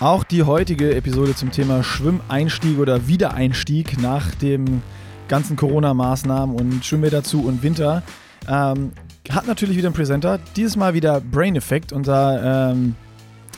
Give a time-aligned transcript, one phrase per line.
[0.00, 4.82] Auch die heutige Episode zum Thema Schwimmeinstieg oder Wiedereinstieg nach dem
[5.28, 8.02] ganzen Corona-Maßnahmen und Schwimmbäder zu und Winter
[8.48, 8.92] ähm,
[9.30, 10.40] hat natürlich wieder einen Präsenter.
[10.56, 12.96] Dieses Mal wieder Brain Effect, unser ähm,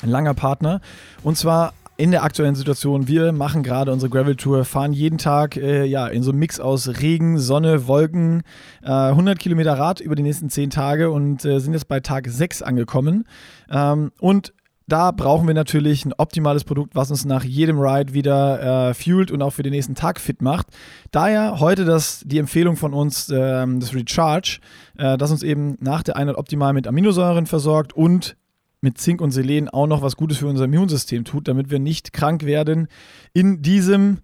[0.03, 0.81] langer Partner.
[1.25, 3.09] Und zwar in der aktuellen Situation.
[3.09, 6.61] Wir machen gerade unsere Gravel Tour, fahren jeden Tag äh, ja, in so einem Mix
[6.61, 8.43] aus Regen, Sonne, Wolken,
[8.83, 12.29] äh, 100 Kilometer Rad über die nächsten 10 Tage und äh, sind jetzt bei Tag
[12.29, 13.25] 6 angekommen.
[13.71, 14.53] Ähm, und
[14.89, 19.31] da brauchen wir natürlich ein optimales Produkt, was uns nach jedem Ride wieder äh, fuelt
[19.31, 20.69] und auch für den nächsten Tag fit macht.
[21.11, 24.61] Daher heute das, die Empfehlung von uns, äh, das Recharge,
[24.97, 28.37] äh, das uns eben nach der Einheit optimal mit Aminosäuren versorgt und
[28.81, 32.13] mit Zink und Selen auch noch was Gutes für unser Immunsystem tut, damit wir nicht
[32.13, 32.87] krank werden
[33.33, 34.19] in diesem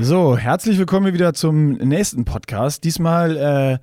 [0.00, 2.84] So, herzlich willkommen wieder zum nächsten Podcast.
[2.84, 3.80] Diesmal äh, ein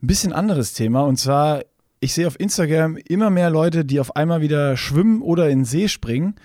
[0.00, 1.60] bisschen anderes Thema und zwar,
[2.00, 5.66] ich sehe auf Instagram immer mehr Leute, die auf einmal wieder schwimmen oder in den
[5.66, 6.36] See springen.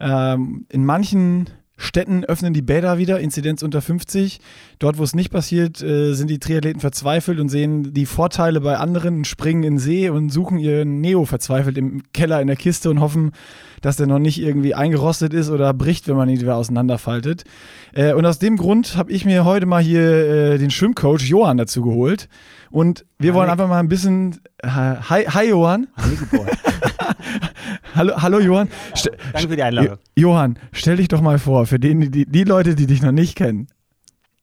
[0.00, 1.46] Ähm, in manchen
[1.80, 4.40] Städten öffnen die Bäder wieder, Inzidenz unter 50.
[4.78, 8.76] Dort, wo es nicht passiert, äh, sind die Triathleten verzweifelt und sehen die Vorteile bei
[8.76, 12.56] anderen und springen in den See und suchen ihren Neo verzweifelt im Keller in der
[12.56, 13.32] Kiste und hoffen,
[13.80, 17.44] dass der noch nicht irgendwie eingerostet ist oder bricht, wenn man ihn wieder auseinanderfaltet.
[17.94, 21.56] Äh, und aus dem Grund habe ich mir heute mal hier äh, den Schwimmcoach Johann
[21.56, 22.28] dazu geholt.
[22.70, 23.38] Und wir hi.
[23.38, 24.38] wollen einfach mal ein bisschen.
[24.62, 25.88] Hi, hi Johann.
[27.94, 28.68] hallo, hallo Johann.
[29.32, 29.98] Danke für die Einladung.
[30.16, 33.36] Johann, stell dich doch mal vor, für den, die, die Leute, die dich noch nicht
[33.36, 33.68] kennen.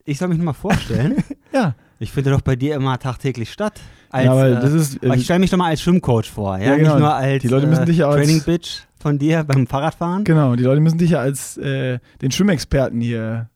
[0.05, 1.23] Ich soll mich mal vorstellen?
[1.53, 1.75] ja.
[1.99, 3.79] Ich finde doch bei dir immer tagtäglich statt.
[4.09, 6.65] Als, ja, weil das ist, äh, ich stelle mich doch mal als Schwimmcoach vor, ja,
[6.65, 6.93] ja genau.
[6.93, 10.23] nicht nur als die Leute müssen dich ja als, Training Bitch von dir beim Fahrradfahren.
[10.23, 13.49] Genau, die Leute müssen dich ja als äh, den Schwimmexperten hier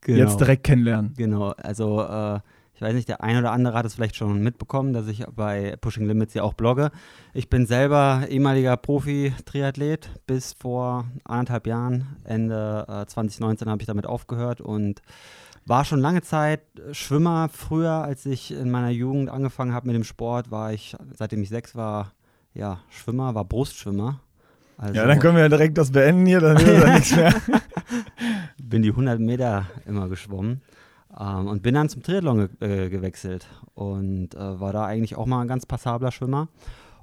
[0.00, 0.18] genau.
[0.18, 1.14] jetzt direkt kennenlernen.
[1.16, 2.40] Genau, also äh,
[2.82, 5.76] ich weiß nicht, der eine oder andere hat es vielleicht schon mitbekommen, dass ich bei
[5.80, 6.90] Pushing Limits ja auch blogge.
[7.32, 10.10] Ich bin selber ehemaliger Profi-Triathlet.
[10.26, 15.00] Bis vor anderthalb Jahren, Ende äh, 2019, habe ich damit aufgehört und
[15.64, 17.48] war schon lange Zeit Schwimmer.
[17.52, 21.50] Früher, als ich in meiner Jugend angefangen habe mit dem Sport, war ich, seitdem ich
[21.50, 22.10] sechs war,
[22.52, 24.18] ja, Schwimmer, war Brustschwimmer.
[24.76, 27.32] Also, ja, dann können wir ja direkt das beenden hier, dann ist ja nichts mehr.
[28.60, 30.62] Bin die 100 Meter immer geschwommen.
[31.18, 35.26] Ähm, und bin dann zum Triathlon ge äh, gewechselt und äh, war da eigentlich auch
[35.26, 36.48] mal ein ganz passabler Schwimmer.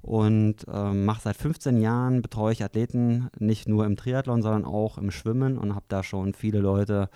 [0.02, 4.98] Und äh, mache seit 15 Jahren, betreue ich Athleten nicht nur im Triathlon, sondern auch
[4.98, 7.10] im Schwimmen und habe da schon viele Leute,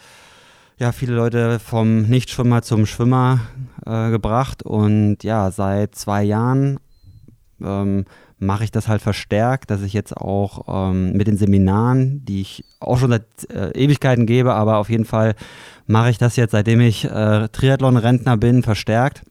[0.77, 3.39] ja, viele Leute vom Nichtschwimmer zum Schwimmer
[3.85, 4.63] äh, gebracht.
[4.63, 6.79] Und ja, seit zwei Jahren
[7.61, 8.05] ähm,
[8.45, 12.65] mache ich das halt verstärkt, dass ich jetzt auch ähm, mit den Seminaren, die ich
[12.79, 15.35] auch schon seit äh, Ewigkeiten gebe, aber auf jeden Fall
[15.87, 19.23] mache ich das jetzt, seitdem ich äh, Triathlon-Rentner bin, verstärkt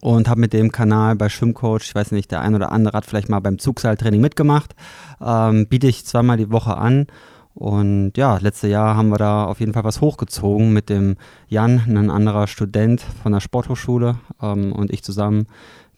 [0.00, 3.06] und habe mit dem Kanal bei Schwimmcoach, ich weiß nicht, der ein oder andere hat
[3.06, 4.74] vielleicht mal beim Zugseiltraining mitgemacht,
[5.20, 7.06] ähm, biete ich zweimal die Woche an.
[7.54, 11.16] Und ja, letztes Jahr haben wir da auf jeden Fall was hochgezogen mit dem
[11.48, 15.46] Jan, ein anderer Student von der Sporthochschule ähm, und ich zusammen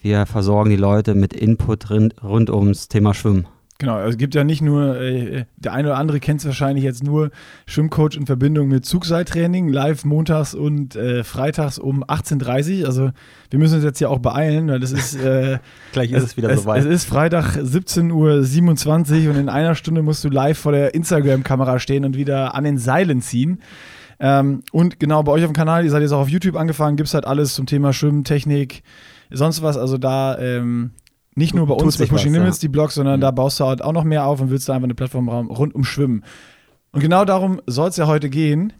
[0.04, 3.46] wir versorgen die Leute mit Input rund, rund ums Thema Schwimmen.
[3.78, 6.84] Genau, also es gibt ja nicht nur, äh, der eine oder andere kennt es wahrscheinlich
[6.84, 7.30] jetzt nur
[7.66, 12.86] Schwimmcoach in Verbindung mit Zugseiltraining, live montags und äh, freitags um 18.30 Uhr.
[12.86, 13.10] Also
[13.50, 15.16] wir müssen uns jetzt ja auch beeilen, weil das ist.
[15.16, 15.58] Äh,
[15.92, 16.84] Gleich ist es, es wieder soweit.
[16.84, 21.80] Es ist Freitag 17.27 Uhr und in einer Stunde musst du live vor der Instagram-Kamera
[21.80, 23.58] stehen und wieder an den Seilen ziehen.
[24.20, 26.96] Ähm, und genau bei euch auf dem Kanal, ihr seid jetzt auch auf YouTube angefangen,
[26.96, 28.24] gibt es halt alles zum Thema Schwimmen,
[29.30, 29.76] sonst was.
[29.76, 30.92] Also da ähm,
[31.34, 32.60] nicht nur bei uns bei Pushing was, Limits ja.
[32.62, 33.22] die Blogs, sondern mhm.
[33.22, 35.74] da baust du halt auch noch mehr auf und willst da einfach eine Plattform rund
[35.74, 36.24] um Schwimmen.
[36.92, 38.72] Und genau darum soll es ja heute gehen.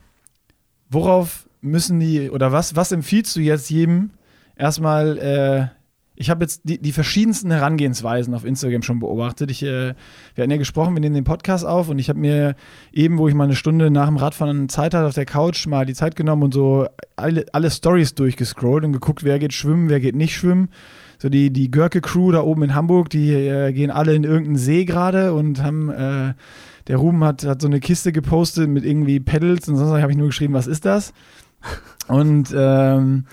[0.88, 4.10] Worauf müssen die, oder was, was empfiehlst du jetzt jedem
[4.56, 5.66] erstmal äh,
[6.16, 9.50] ich habe jetzt die, die, verschiedensten Herangehensweisen auf Instagram schon beobachtet.
[9.50, 9.94] Ich, äh,
[10.34, 12.54] wir hatten ja gesprochen, wir nehmen den Podcast auf und ich habe mir
[12.92, 15.86] eben, wo ich mal eine Stunde nach dem Radfahren Zeit hatte auf der Couch, mal
[15.86, 19.98] die Zeit genommen und so alle, alle Stories durchgescrollt und geguckt, wer geht schwimmen, wer
[19.98, 20.68] geht nicht schwimmen.
[21.18, 24.84] So die, die Görke-Crew da oben in Hamburg, die äh, gehen alle in irgendeinen See
[24.84, 26.34] gerade und haben, äh,
[26.86, 30.18] der Ruben hat, hat so eine Kiste gepostet mit irgendwie Pedals und sonst habe ich
[30.18, 31.12] nur geschrieben, was ist das?
[32.08, 33.24] Und ähm,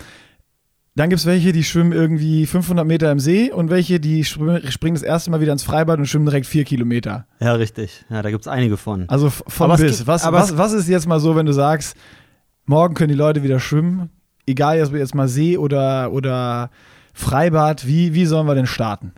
[0.96, 4.94] dann gibt es welche, die schwimmen irgendwie 500 Meter im See und welche, die springen
[4.94, 7.26] das erste Mal wieder ins Freibad und schwimmen direkt vier Kilometer.
[7.40, 8.04] Ja, richtig.
[8.10, 9.08] Ja, da gibt es einige von.
[9.08, 10.06] Also von aber bis.
[10.06, 11.96] Was, was, was ist jetzt mal so, wenn du sagst,
[12.66, 14.10] morgen können die Leute wieder schwimmen?
[14.46, 16.70] egal jetzt mal See oder, oder
[17.14, 19.14] Freibad, wie, wie sollen wir denn starten?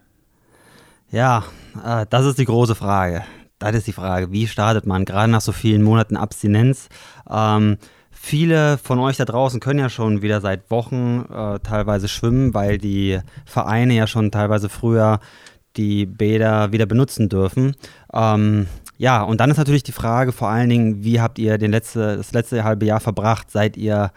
[1.11, 1.43] Ja,
[1.83, 3.23] äh, das ist die große Frage.
[3.59, 6.89] Das ist die Frage, wie startet man, gerade nach so vielen Monaten Abstinenz.
[7.29, 7.77] Ähm,
[8.23, 12.77] viele von euch da draußen können ja schon wieder seit Wochen äh, teilweise schwimmen, weil
[12.77, 15.19] die Vereine ja schon teilweise früher
[15.75, 17.75] die Bäder wieder benutzen dürfen.
[18.13, 18.67] Ähm,
[18.97, 22.15] ja, und dann ist natürlich die Frage vor allen Dingen, wie habt ihr den letzte,
[22.15, 23.51] das letzte halbe Jahr verbracht?
[23.51, 24.11] Seid ihr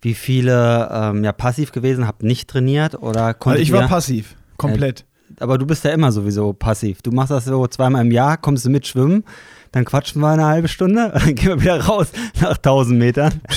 [0.00, 4.34] wie viele ähm, ja, passiv gewesen, habt nicht trainiert oder konntet also ich war passiv,
[4.56, 5.00] komplett.
[5.00, 7.02] Äh, aber du bist ja immer sowieso passiv.
[7.02, 9.24] Du machst das so zweimal im Jahr, kommst du mit schwimmen,
[9.72, 12.08] dann quatschen wir eine halbe Stunde, dann gehen wir wieder raus
[12.40, 13.40] nach 1000 Metern.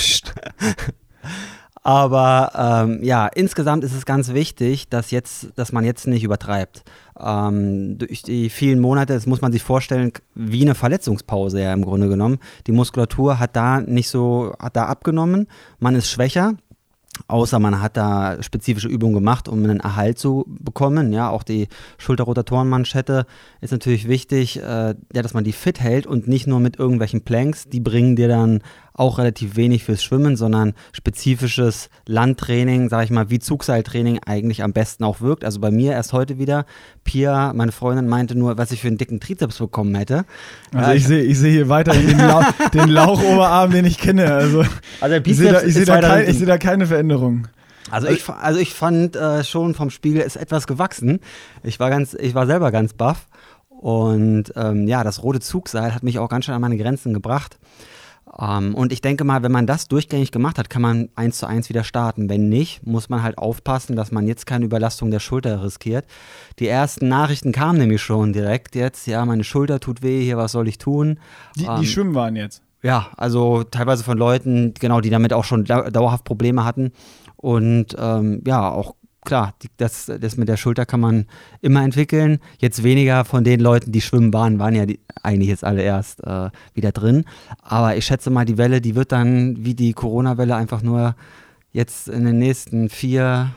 [1.86, 2.50] Aber
[2.84, 6.82] ähm, ja, insgesamt ist es ganz wichtig, dass, jetzt, dass man jetzt nicht übertreibt.
[7.16, 11.84] Ähm, durch die vielen Monate, das muss man sich vorstellen, wie eine Verletzungspause ja im
[11.84, 12.38] Grunde genommen.
[12.66, 15.46] Die Muskulatur hat da nicht so, hat da abgenommen,
[15.78, 16.54] man ist schwächer
[17.28, 21.12] Außer man hat da spezifische Übungen gemacht, um einen Erhalt zu bekommen.
[21.12, 21.68] Ja, auch die
[21.98, 23.26] Schulterrotatorenmanschette
[23.60, 27.22] ist natürlich wichtig, äh, ja, dass man die fit hält und nicht nur mit irgendwelchen
[27.22, 27.68] Planks.
[27.68, 28.62] Die bringen dir dann
[28.96, 34.72] auch relativ wenig fürs Schwimmen, sondern spezifisches Landtraining, sage ich mal, wie Zugseiltraining eigentlich am
[34.72, 35.44] besten auch wirkt.
[35.44, 36.64] Also bei mir erst heute wieder,
[37.04, 40.24] Pia, meine Freundin, meinte nur, was ich für einen dicken Trizeps bekommen hätte.
[40.72, 44.32] Also ich sehe ich seh hier weiterhin den, Lau den Lauchoberarm, den ich kenne.
[44.32, 44.64] Also,
[45.00, 47.48] also ich sehe da, seh da, kein, seh da keine Veränderung.
[47.90, 51.20] Also ich, also ich fand äh, schon vom Spiegel ist etwas gewachsen.
[51.62, 53.26] Ich war ganz, ich war selber ganz baff.
[53.68, 57.58] Und ähm, ja, das rote Zugseil hat mich auch ganz schön an meine Grenzen gebracht.
[58.38, 61.46] Ähm, und ich denke mal, wenn man das durchgängig gemacht hat, kann man eins zu
[61.46, 62.28] eins wieder starten.
[62.28, 66.04] Wenn nicht, muss man halt aufpassen, dass man jetzt keine Überlastung der Schulter riskiert.
[66.58, 69.06] Die ersten Nachrichten kamen nämlich schon direkt jetzt.
[69.06, 71.18] Ja, meine Schulter tut weh, hier, was soll ich tun?
[71.56, 72.62] Die, um, die ähm, schwimmen waren jetzt.
[72.82, 76.92] Ja, also teilweise von Leuten, genau, die damit auch schon dauerhaft Probleme hatten.
[77.36, 78.94] Und ähm, ja, auch
[79.26, 81.26] klar, das, das mit der Schulter kann man
[81.60, 82.38] immer entwickeln.
[82.58, 86.24] Jetzt weniger von den Leuten, die schwimmen waren, waren ja die, eigentlich jetzt alle erst
[86.24, 87.24] äh, wieder drin.
[87.60, 91.14] Aber ich schätze mal, die Welle, die wird dann wie die Corona-Welle einfach nur
[91.72, 93.50] jetzt in den nächsten vier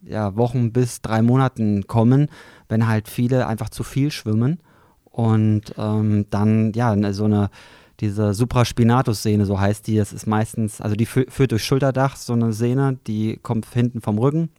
[0.00, 2.28] ja, Wochen bis drei Monaten kommen,
[2.68, 4.60] wenn halt viele einfach zu viel schwimmen
[5.04, 7.50] und ähm, dann ja ne, so eine
[8.00, 12.52] diese Supraspinatus-Sehne, so heißt die, das ist meistens, also die führt durch Schulterdach, so eine
[12.52, 14.50] Sehne, die kommt hinten vom Rücken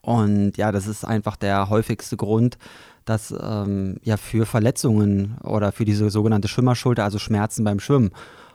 [0.00, 2.58] und ja, das ist einfach der häufigste Grund,
[3.04, 8.10] dass ähm, ja für Verletzungen oder für diese sogenannte Schwimmerschulter, also Schmerzen beim Schwimmen.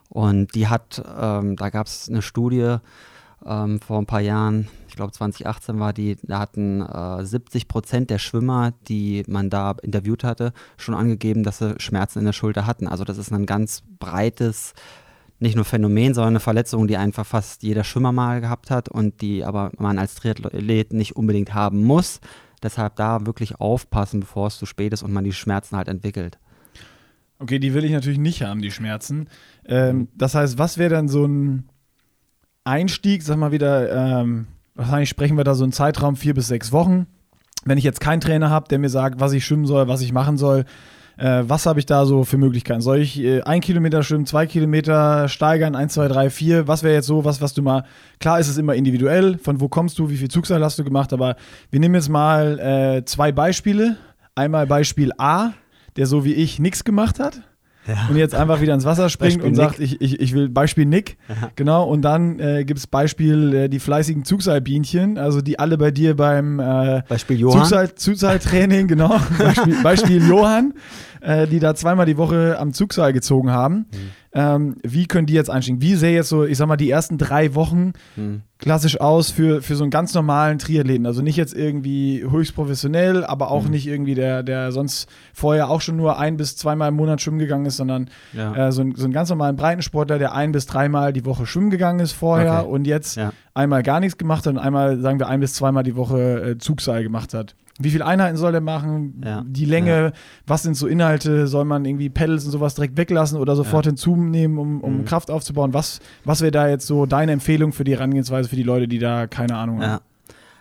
[0.09, 2.77] Und die hat, ähm, da gab es eine Studie
[3.45, 8.09] ähm, vor ein paar Jahren, ich glaube 2018 war die, da hatten äh, 70 Prozent
[8.09, 12.65] der Schwimmer, die man da interviewt hatte, schon angegeben, dass sie Schmerzen in der Schulter
[12.65, 12.87] hatten.
[12.87, 14.73] Also das ist ein ganz breites
[15.39, 19.21] nicht nur Phänomen, sondern eine Verletzung, die einfach fast jeder Schwimmer mal gehabt hat und
[19.21, 22.19] die aber man als Triathlet nicht unbedingt haben muss.
[22.63, 26.39] Deshalb da wirklich aufpassen, bevor es zu spät ist und man die Schmerzen halt entwickelt.
[27.39, 29.29] Okay, die will ich natürlich nicht haben, die Schmerzen.
[29.65, 31.69] Ähm, das heißt, was wäre dann so ein
[32.63, 36.71] Einstieg, sag mal wieder, ähm, wahrscheinlich sprechen wir da so einen Zeitraum vier bis sechs
[36.71, 37.05] Wochen.
[37.63, 40.13] Wenn ich jetzt keinen Trainer habe, der mir sagt, was ich schwimmen soll, was ich
[40.13, 40.65] machen soll,
[41.17, 42.81] äh, was habe ich da so für Möglichkeiten?
[42.81, 46.67] Soll ich äh, ein Kilometer schwimmen, zwei Kilometer steigern, eins, zwei, drei, vier?
[46.67, 47.83] Was wäre jetzt so was, was du mal,
[48.19, 51.13] klar ist es immer individuell, von wo kommst du, wie viel Zugseil hast du gemacht,
[51.13, 51.35] aber
[51.71, 53.97] wir nehmen jetzt mal äh, zwei Beispiele.
[54.35, 55.53] Einmal Beispiel A,
[55.95, 57.41] der so wie ich nichts gemacht hat
[57.87, 58.07] ja.
[58.09, 60.85] und jetzt einfach wieder ins Wasser springt Beispiel und sagt, ich, ich, ich will Beispiel
[60.85, 61.17] Nick.
[61.29, 61.51] Ja.
[61.55, 65.91] Genau, und dann äh, gibt es Beispiel äh, die fleißigen Zugseilbienchen, also die alle bei
[65.91, 67.61] dir beim äh, Beispiel Johann.
[67.61, 70.73] Zugseil, Zugseiltraining, genau, Beispiel, Beispiel Johann,
[71.21, 73.75] äh, die da zweimal die Woche am Zugseil gezogen haben.
[73.75, 74.11] Mhm.
[74.33, 75.81] Ähm, wie können die jetzt einsteigen?
[75.81, 78.43] Wie sähe jetzt so, ich sag mal, die ersten drei Wochen mhm.
[78.59, 81.07] klassisch aus für, für so einen ganz normalen Triathleten?
[81.07, 83.71] Also nicht jetzt irgendwie höchst professionell, aber auch mhm.
[83.71, 87.39] nicht irgendwie der, der sonst vorher auch schon nur ein bis zweimal im Monat schwimmen
[87.39, 88.67] gegangen ist, sondern ja.
[88.67, 91.71] äh, so, ein, so einen ganz normalen Breitensportler, der ein bis dreimal die Woche schwimmen
[91.71, 92.69] gegangen ist vorher okay.
[92.69, 93.31] und jetzt ja.
[93.55, 96.57] einmal gar nichts gemacht hat und einmal, sagen wir, ein bis zweimal die Woche äh,
[96.59, 97.55] Zugseil gemacht hat.
[97.79, 99.21] Wie viele Einheiten soll der machen?
[99.23, 99.43] Ja.
[99.45, 100.11] Die Länge, ja.
[100.45, 101.47] was sind so Inhalte?
[101.47, 103.89] Soll man irgendwie Pedals und sowas direkt weglassen oder sofort ja.
[103.91, 105.05] hinzunehmen, um, um mhm.
[105.05, 105.73] Kraft aufzubauen?
[105.73, 108.99] Was, was wäre da jetzt so deine Empfehlung für die Herangehensweise für die Leute, die
[108.99, 110.01] da keine Ahnung haben?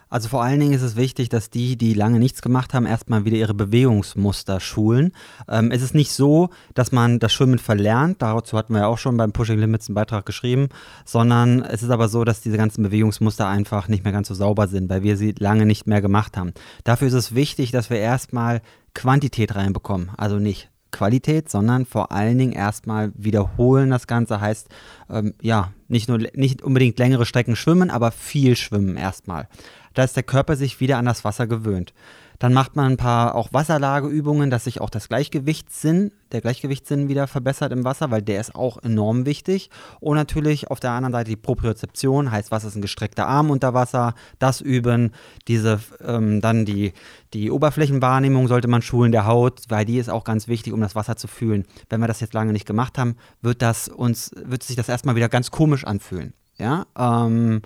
[0.09, 3.25] Also vor allen Dingen ist es wichtig, dass die, die lange nichts gemacht haben, erstmal
[3.25, 5.13] wieder ihre Bewegungsmuster schulen.
[5.49, 8.99] Ähm, es ist nicht so, dass man das Schwimmen verlernt, dazu hatten wir ja auch
[8.99, 10.69] schon beim Pushing Limits einen Beitrag geschrieben,
[11.05, 14.69] sondern es ist aber so, dass diese ganzen Bewegungsmuster einfach nicht mehr ganz so sauber
[14.69, 16.53] sind, weil wir sie lange nicht mehr gemacht haben.
[16.85, 18.63] Dafür ist es wichtig, dass wir erstmal
[18.95, 23.91] Quantität reinbekommen, also nicht Qualität, sondern vor allen Dingen erstmal wiederholen.
[23.91, 24.69] Das Ganze heißt,
[25.11, 29.49] ähm, ja, nicht nur nicht unbedingt längere Strecken schwimmen, aber viel schwimmen erstmal.
[29.97, 31.95] Da ist der Körper sich wieder an das Wasser gewöhnt.
[32.39, 37.27] Dann macht man ein paar auch Wasserlageübungen, dass sich auch das Gleichgewichtssinn, der Gleichgewichtssinn wieder
[37.27, 39.71] verbessert im Wasser, weil der ist auch enorm wichtig.
[40.01, 43.73] Und natürlich auf der anderen Seite die Propriozeption, heißt, was ist ein gestreckter Arm unter
[43.73, 45.13] Wasser, das üben,
[45.49, 46.93] diese, ähm, dann die,
[47.33, 50.95] die Oberflächenwahrnehmung sollte man schulen der Haut, weil die ist auch ganz wichtig, um das
[50.95, 51.65] Wasser zu fühlen.
[51.89, 55.17] Wenn wir das jetzt lange nicht gemacht haben, wird das uns, wird sich das erstmal
[55.17, 56.35] wieder ganz komisch anfühlen.
[56.59, 57.63] Ja, ähm,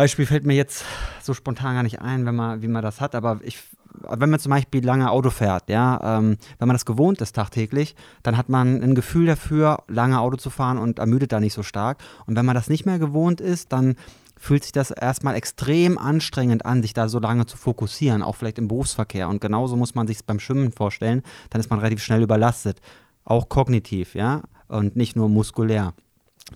[0.00, 0.82] Beispiel fällt mir jetzt
[1.20, 3.58] so spontan gar nicht ein, wenn man, wie man das hat, aber ich,
[4.08, 7.94] wenn man zum Beispiel lange Auto fährt, ja, ähm, wenn man das gewohnt ist tagtäglich,
[8.22, 11.62] dann hat man ein Gefühl dafür, lange Auto zu fahren und ermüdet da nicht so
[11.62, 11.98] stark.
[12.24, 13.96] Und wenn man das nicht mehr gewohnt ist, dann
[14.38, 18.58] fühlt sich das erstmal extrem anstrengend an, sich da so lange zu fokussieren, auch vielleicht
[18.58, 19.28] im Berufsverkehr.
[19.28, 22.80] Und genauso muss man sich es beim Schwimmen vorstellen, dann ist man relativ schnell überlastet,
[23.26, 25.92] auch kognitiv, ja, und nicht nur muskulär.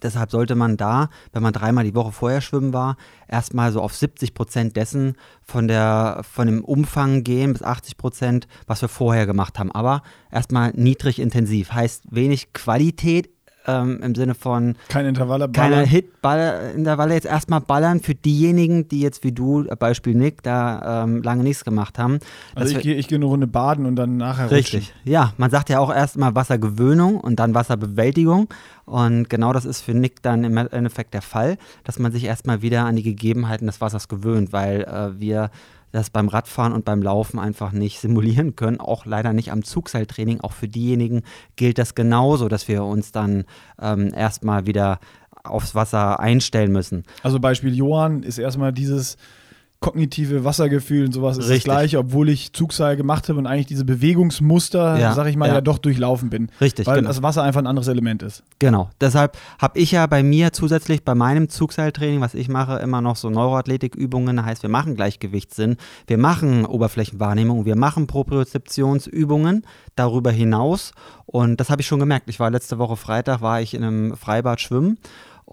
[0.02, 2.96] Deshalb sollte man da, wenn man dreimal die Woche vorher schwimmen war,
[3.28, 8.46] erstmal so auf 70 Prozent dessen von, der, von dem Umfang gehen, bis 80 Prozent,
[8.66, 9.72] was wir vorher gemacht haben.
[9.72, 11.72] Aber erstmal niedrig intensiv.
[11.72, 13.33] Heißt wenig Qualität
[13.66, 15.72] ähm, im Sinne von keine Intervalle ballern.
[15.72, 21.04] Keine Hit-Intervalle jetzt erstmal ballern für diejenigen, die jetzt wie du, äh, Beispiel Nick, da
[21.04, 22.18] ähm, lange nichts gemacht haben.
[22.54, 25.12] Also ich gehe ich geh eine Runde baden und dann nachher Richtig, rutschen.
[25.12, 25.32] ja.
[25.36, 28.48] Man sagt ja auch erstmal Wassergewöhnung und dann Wasserbewältigung.
[28.86, 32.60] Und genau das ist für Nick dann im Endeffekt der Fall, dass man sich erstmal
[32.60, 35.50] wieder an die Gegebenheiten des Wassers gewöhnt, weil äh, wir
[35.94, 38.80] das beim Radfahren und beim Laufen einfach nicht simulieren können.
[38.80, 40.40] Auch leider nicht am Zugseiltraining.
[40.40, 41.22] Auch für diejenigen
[41.54, 43.44] gilt das genauso, dass wir uns dann
[43.80, 44.98] ähm, erstmal wieder
[45.44, 47.04] aufs Wasser einstellen müssen.
[47.22, 49.16] Also Beispiel Johann ist erstmal dieses
[49.84, 51.64] kognitive Wassergefühl und sowas ist Richtig.
[51.64, 55.48] das gleiche, obwohl ich Zugseil gemacht habe und eigentlich diese Bewegungsmuster, ja, sag ich mal,
[55.48, 55.56] ja.
[55.56, 55.60] ja.
[55.60, 56.48] doch durchlaufen bin.
[56.58, 57.08] Richtig, weil genau.
[57.08, 58.42] das Wasser einfach ein anderes Element ist.
[58.60, 58.88] Genau.
[58.98, 63.16] Deshalb habe ich ja bei mir zusätzlich bei meinem Zugseiltraining, was ich mache, immer noch
[63.16, 64.38] so Neuroathletikübungen.
[64.38, 65.76] Das heißt, wir machen Gleichgewichtssinn,
[66.06, 70.92] wir machen Oberflächenwahrnehmung, wir machen Propriozeptionsübungen darüber hinaus.
[71.26, 72.30] Und das habe ich schon gemerkt.
[72.30, 74.96] Ich war letzte Woche Freitag, war ich in einem Freibad schwimmen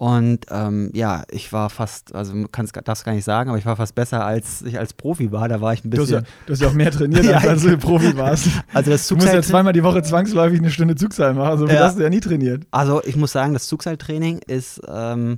[0.01, 3.75] und ähm, ja, ich war fast, also kannst das gar nicht sagen, aber ich war
[3.75, 5.47] fast besser, als ich als Profi war.
[5.47, 6.07] Da war ich ein bisschen.
[6.07, 8.47] Du hast ja, du hast ja auch mehr trainiert, als, als du Profi warst.
[8.73, 11.75] Also das du musst ja zweimal die Woche zwangsläufig eine Stunde Zugseil machen, so also
[11.75, 11.83] ja.
[11.83, 12.63] hast du ja nie trainiert.
[12.71, 14.81] Also ich muss sagen, das Zugseiltraining ist.
[14.87, 15.37] Ähm,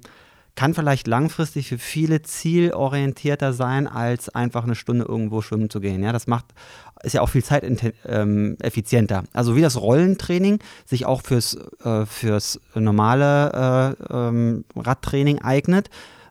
[0.56, 6.04] kann vielleicht langfristig für viele zielorientierter sein, als einfach eine Stunde irgendwo schwimmen zu gehen.
[6.04, 6.46] Ja, das macht,
[7.02, 9.18] ist ja auch viel zeiteffizienter.
[9.20, 15.90] Ähm, also wie das Rollentraining sich auch fürs, äh, fürs normale äh, ähm, Radtraining eignet,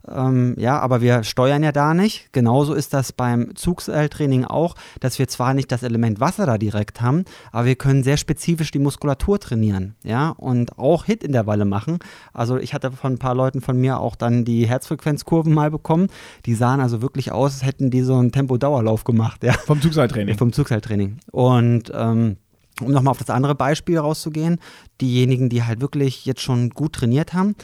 [0.08, 2.32] ähm, ja, aber wir steuern ja da nicht.
[2.32, 7.00] Genauso ist das beim Zugseiltraining auch, dass wir zwar nicht das Element Wasser da direkt
[7.00, 11.98] haben, aber wir können sehr spezifisch die Muskulatur trainieren, ja, und auch Hit-Intervalle machen.
[12.32, 16.08] Also ich hatte von ein paar Leuten von mir auch dann die Herzfrequenzkurven mal bekommen.
[16.46, 19.52] Die sahen also wirklich aus, als hätten die so einen Tempo-Dauerlauf gemacht, ja.
[19.52, 20.36] Vom Zugseiltraining.
[20.36, 21.18] Vom Zugseiltraining.
[21.30, 22.36] Und ähm,
[22.80, 24.58] um nochmal auf das andere Beispiel rauszugehen,
[25.00, 27.54] diejenigen, die halt wirklich jetzt schon gut trainiert haben,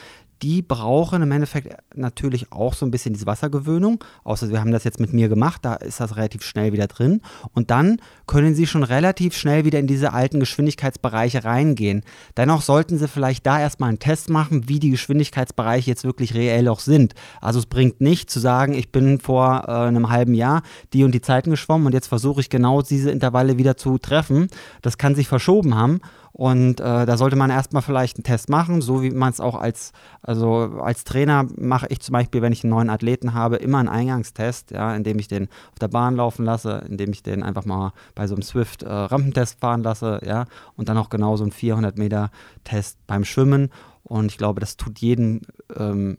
[0.42, 4.02] die brauchen im Endeffekt natürlich auch so ein bisschen diese Wassergewöhnung.
[4.25, 7.21] Außer wir haben das jetzt mit mir gemacht, da ist das relativ schnell wieder drin.
[7.54, 12.02] Und dann können sie schon relativ schnell wieder in diese alten Geschwindigkeitsbereiche reingehen.
[12.37, 16.68] Dennoch sollten sie vielleicht da erstmal einen Test machen, wie die Geschwindigkeitsbereiche jetzt wirklich reell
[16.68, 17.14] auch sind.
[17.40, 21.12] Also es bringt nicht zu sagen, ich bin vor äh, einem halben Jahr die und
[21.12, 24.49] die Zeiten geschwommen und jetzt versuche ich genau diese Intervalle wieder zu treffen.
[24.83, 26.00] Das kann sich verschoben haben.
[26.38, 29.57] Und äh, da sollte man erstmal vielleicht einen Test machen, so wie man es auch
[29.57, 29.90] als,
[30.23, 33.88] also als Trainer mache ich zum Beispiel, wenn ich einen neuen Athleten habe, immer einen
[33.88, 37.92] Eingangstest, ja, indem ich den auf der Bahn laufen lasse, indem ich den einfach mal
[38.14, 40.45] bei so einem Swift äh, fahren lasse, ja,
[40.76, 42.30] und dann auch genau so einen 400 Meter
[42.62, 43.71] Test beim Schwimmen.
[44.04, 45.40] Und ich glaube, das tut jedem
[45.76, 46.18] ähm,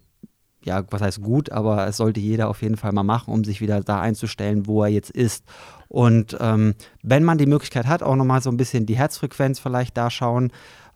[0.63, 3.61] ja, was heißt gut, aber es sollte jeder auf jeden Fall mal machen, um sich
[3.61, 5.45] wieder da einzustellen, wo er jetzt ist.
[5.87, 9.97] Und ähm, wenn man die Möglichkeit hat, auch nochmal so ein bisschen die Herzfrequenz vielleicht
[9.97, 10.51] da schauen,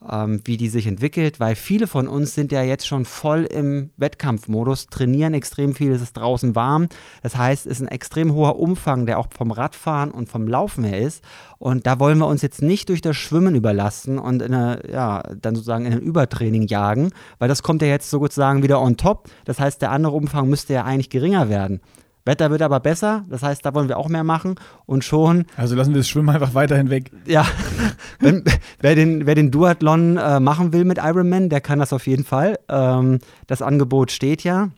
[0.10, 3.91] ähm, wie die sich entwickelt, weil viele von uns sind ja jetzt schon voll im
[3.98, 6.88] Wettkampfmodus, trainieren extrem viel, es ist draußen warm.
[7.22, 10.83] Das heißt, es ist ein extrem hoher Umfang, der auch vom Radfahren und vom Laufen
[10.83, 11.24] her ist.
[11.60, 15.24] Und da wollen wir uns jetzt nicht durch das Schwimmen überlassen und in eine, ja,
[15.41, 19.29] dann sozusagen in ein Übertraining jagen, weil das kommt ja jetzt sozusagen wieder on top.
[19.45, 21.79] Das heißt, der andere Umfang müsste ja eigentlich geringer werden.
[22.25, 25.46] Wetter wird aber besser, das heißt, da wollen wir auch mehr machen und schon.
[25.58, 27.12] Also lassen wir das Schwimmen einfach weiterhin weg.
[27.25, 27.46] Ja,
[28.20, 28.44] Wenn,
[28.80, 32.24] wer, den, wer den Duathlon äh, machen will mit Ironman, der kann das auf jeden
[32.24, 32.60] Fall.
[32.70, 34.70] Ähm, das Angebot steht ja.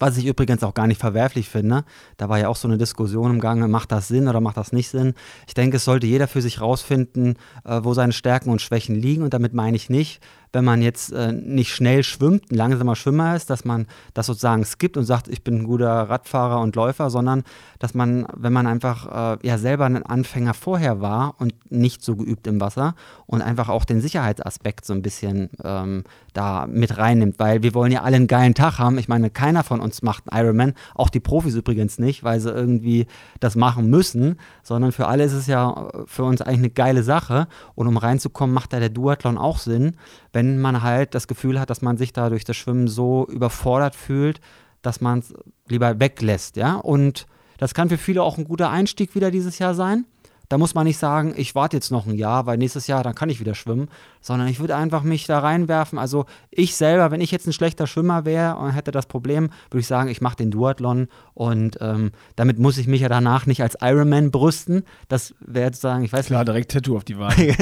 [0.00, 1.84] Was ich übrigens auch gar nicht verwerflich finde.
[2.16, 4.72] Da war ja auch so eine Diskussion im Gange, macht das Sinn oder macht das
[4.72, 5.14] nicht Sinn?
[5.46, 9.22] Ich denke, es sollte jeder für sich rausfinden, äh, wo seine Stärken und Schwächen liegen.
[9.22, 10.20] Und damit meine ich nicht,
[10.54, 14.64] wenn man jetzt äh, nicht schnell schwimmt, ein langsamer Schwimmer ist, dass man das sozusagen
[14.64, 17.42] skippt und sagt, ich bin ein guter Radfahrer und Läufer, sondern
[17.80, 22.14] dass man, wenn man einfach äh, ja selber ein Anfänger vorher war und nicht so
[22.14, 22.94] geübt im Wasser
[23.26, 27.90] und einfach auch den Sicherheitsaspekt so ein bisschen ähm, da mit reinnimmt, weil wir wollen
[27.90, 28.96] ja alle einen geilen Tag haben.
[28.98, 32.50] Ich meine, keiner von uns macht einen Ironman, auch die Profis übrigens nicht, weil sie
[32.50, 33.06] irgendwie
[33.40, 37.02] das machen müssen, sondern für alle ist es ja äh, für uns eigentlich eine geile
[37.02, 39.96] Sache und um reinzukommen, macht da der Duathlon auch Sinn
[40.34, 43.94] wenn man halt das Gefühl hat, dass man sich da durch das Schwimmen so überfordert
[43.94, 44.40] fühlt,
[44.82, 45.32] dass man es
[45.68, 46.74] lieber weglässt, ja.
[46.74, 47.26] Und
[47.58, 50.04] das kann für viele auch ein guter Einstieg wieder dieses Jahr sein.
[50.48, 53.14] Da muss man nicht sagen, ich warte jetzt noch ein Jahr, weil nächstes Jahr dann
[53.14, 53.88] kann ich wieder schwimmen,
[54.20, 55.98] sondern ich würde einfach mich da reinwerfen.
[55.98, 59.80] Also ich selber, wenn ich jetzt ein schlechter Schwimmer wäre und hätte das Problem, würde
[59.80, 63.62] ich sagen, ich mache den Duathlon und ähm, damit muss ich mich ja danach nicht
[63.62, 64.84] als Ironman brüsten.
[65.08, 66.48] Das wäre sozusagen, ich weiß Klar, nicht.
[66.48, 67.54] direkt Tattoo auf die Wade.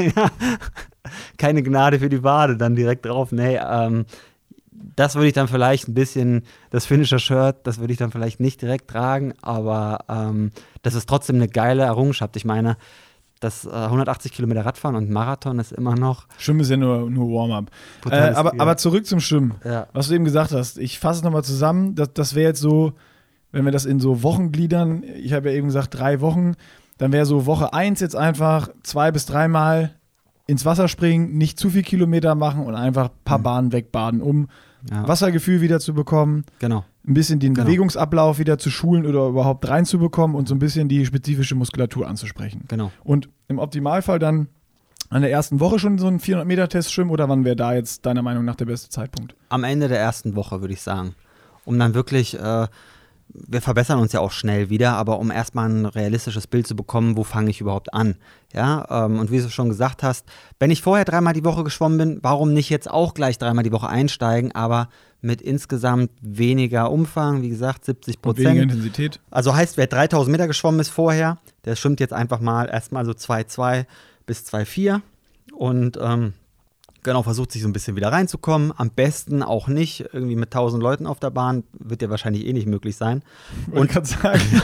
[1.37, 3.33] Keine Gnade für die Wade dann direkt drauf.
[3.33, 4.05] Nee, ähm,
[4.97, 8.41] das würde ich dann vielleicht ein bisschen, das finnische Shirt, das würde ich dann vielleicht
[8.41, 10.51] nicht direkt tragen, aber ähm,
[10.83, 12.37] das ist trotzdem eine geile Errungenschaft.
[12.37, 12.77] Ich meine,
[13.41, 16.27] das äh, 180 Kilometer Radfahren und Marathon ist immer noch.
[16.39, 17.71] Schwimmen ist ja nur, nur Warm-up.
[18.09, 19.55] Äh, aber, aber zurück zum Schwimmen.
[19.65, 19.89] Ja.
[19.93, 21.95] Was du eben gesagt hast, ich fasse es nochmal zusammen.
[21.95, 22.93] Das, das wäre jetzt so,
[23.51, 26.55] wenn wir das in so Wochen gliedern, ich habe ja eben gesagt, drei Wochen,
[26.99, 29.95] dann wäre so Woche eins jetzt einfach zwei bis dreimal
[30.47, 34.49] ins Wasser springen, nicht zu viel Kilometer machen und einfach ein paar Bahnen wegbaden, um
[34.91, 36.85] Ja, Wassergefühl wieder zu bekommen, genau.
[37.07, 37.67] ein bisschen den Genau.
[37.67, 42.65] Bewegungsablauf wieder zu schulen oder überhaupt reinzubekommen und so ein bisschen die spezifische Muskulatur anzusprechen.
[42.69, 42.91] Genau.
[43.05, 44.49] Und im Optimalfall dann
[45.11, 48.23] an der ersten Woche schon so einen 400-Meter-Test schwimmen oder wann wäre da jetzt deiner
[48.23, 49.37] Meinung nach der beste Zeitpunkt?
[49.51, 51.15] Am Ende der ersten Woche, würde ich sagen.
[51.65, 52.67] Um dann wirklich, äh,
[53.35, 57.17] wir verbessern uns ja auch schnell wieder, aber um erstmal ein realistisches Bild zu bekommen,
[57.17, 58.17] wo fange ich überhaupt an?
[58.53, 60.27] Ja, ähm, und wie du schon gesagt hast,
[60.59, 63.73] wenn ich vorher dreimal die Woche geschwommen bin, warum nicht jetzt auch gleich dreimal die
[63.73, 64.89] Woche einsteigen, aber
[65.23, 68.73] mit insgesamt weniger Umfang, wie gesagt, 70 Und weniger Prozent.
[68.73, 69.21] Intensität?
[69.31, 73.13] Also heißt, wer 3000 Meter geschwommen ist vorher, der schwimmt jetzt einfach mal erstmal so
[73.13, 73.87] 2,2
[74.27, 75.01] bis 2,4
[75.53, 76.35] und ähm,
[77.03, 78.73] genau versucht sich so ein bisschen wieder reinzukommen.
[78.77, 82.53] Am besten auch nicht irgendwie mit 1000 Leuten auf der Bahn, wird ja wahrscheinlich eh
[82.53, 83.23] nicht möglich sein.
[83.71, 84.41] Und kann sagen,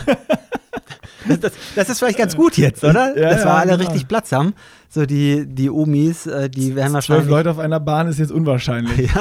[1.26, 3.16] Das, das, das ist vielleicht ganz gut jetzt, oder?
[3.18, 3.84] Ja, Dass wir ja, alle genau.
[3.84, 4.54] richtig Platz haben.
[4.88, 7.28] So die, die Umis, äh, die werden zwölf wahrscheinlich.
[7.28, 9.10] Leute auf einer Bahn ist jetzt unwahrscheinlich.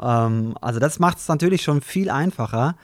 [0.00, 2.76] Ja, ähm, also das macht es natürlich schon viel einfacher.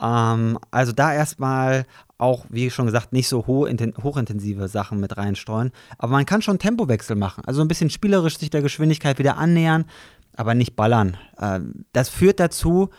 [0.00, 1.86] Ähm, also da erstmal
[2.18, 5.72] auch, wie schon gesagt, nicht so hoch, inten hochintensive Sachen mit reinstreuen.
[5.98, 7.44] Aber man kann schon Tempowechsel machen.
[7.46, 9.84] Also ein bisschen spielerisch sich der Geschwindigkeit wieder annähern,
[10.34, 11.16] aber nicht ballern.
[11.40, 12.90] Ähm, das führt dazu,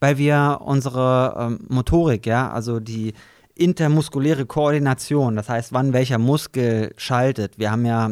[0.00, 3.14] weil wir unsere ähm, Motorik, ja, also die
[3.54, 7.58] intermuskuläre Koordination, das heißt, wann welcher Muskel schaltet.
[7.58, 8.10] Wir haben ja,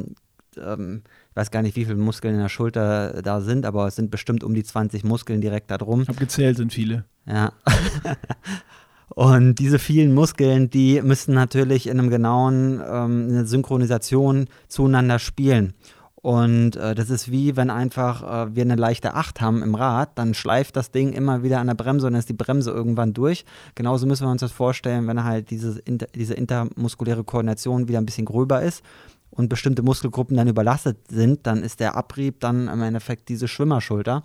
[0.58, 3.96] ähm, ich weiß gar nicht, wie viele Muskeln in der Schulter da sind, aber es
[3.96, 6.02] sind bestimmt um die 20 Muskeln direkt da drum.
[6.02, 7.04] Ich habe gezählt, sind viele.
[7.26, 7.52] Ja.
[9.14, 15.74] Und diese vielen Muskeln, die müssen natürlich in einem genauen ähm, eine Synchronisation zueinander spielen.
[16.22, 20.10] Und äh, das ist wie, wenn einfach äh, wir eine leichte Acht haben im Rad,
[20.16, 23.14] dann schleift das Ding immer wieder an der Bremse und dann ist die Bremse irgendwann
[23.14, 23.44] durch.
[23.74, 25.80] Genauso müssen wir uns das vorstellen, wenn halt diese,
[26.14, 28.84] diese intermuskuläre Koordination wieder ein bisschen gröber ist
[29.30, 34.22] und bestimmte Muskelgruppen dann überlastet sind, dann ist der Abrieb dann im Endeffekt diese Schwimmerschulter.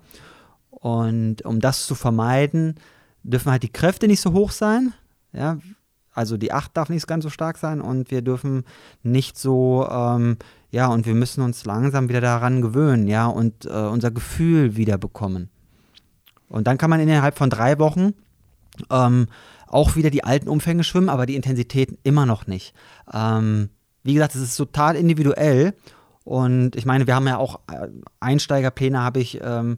[0.70, 2.74] Und um das zu vermeiden,
[3.30, 4.92] dürfen halt die Kräfte nicht so hoch sein.
[5.32, 5.58] Ja,
[6.12, 8.64] also die Acht darf nicht ganz so stark sein und wir dürfen
[9.02, 10.38] nicht so, ähm,
[10.70, 14.96] ja, und wir müssen uns langsam wieder daran gewöhnen, ja, und äh, unser Gefühl wieder
[14.96, 15.50] bekommen.
[16.48, 18.14] Und dann kann man innerhalb von drei Wochen
[18.90, 19.26] ähm,
[19.66, 22.72] auch wieder die alten Umfänge schwimmen, aber die Intensität immer noch nicht.
[23.12, 23.68] Ähm,
[24.02, 25.74] wie gesagt, es ist total individuell.
[26.24, 27.88] Und ich meine, wir haben ja auch äh,
[28.20, 29.76] Einsteigerpläne, habe ich ähm,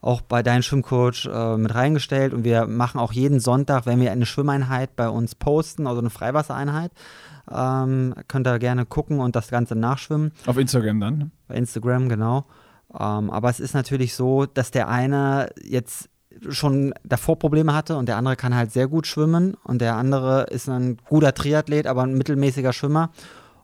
[0.00, 2.32] auch bei deinem Schwimmcoach äh, mit reingestellt.
[2.32, 6.10] Und wir machen auch jeden Sonntag, wenn wir eine Schwimmeinheit bei uns posten, also eine
[6.10, 6.92] Freiwassereinheit,
[7.50, 10.32] ähm, könnt ihr gerne gucken und das Ganze nachschwimmen.
[10.46, 11.32] Auf Instagram dann.
[11.48, 12.46] Bei Instagram, genau.
[12.92, 16.08] Ähm, aber es ist natürlich so, dass der eine jetzt
[16.48, 20.44] schon davor Probleme hatte und der andere kann halt sehr gut schwimmen und der andere
[20.44, 23.10] ist ein guter Triathlet, aber ein mittelmäßiger Schwimmer.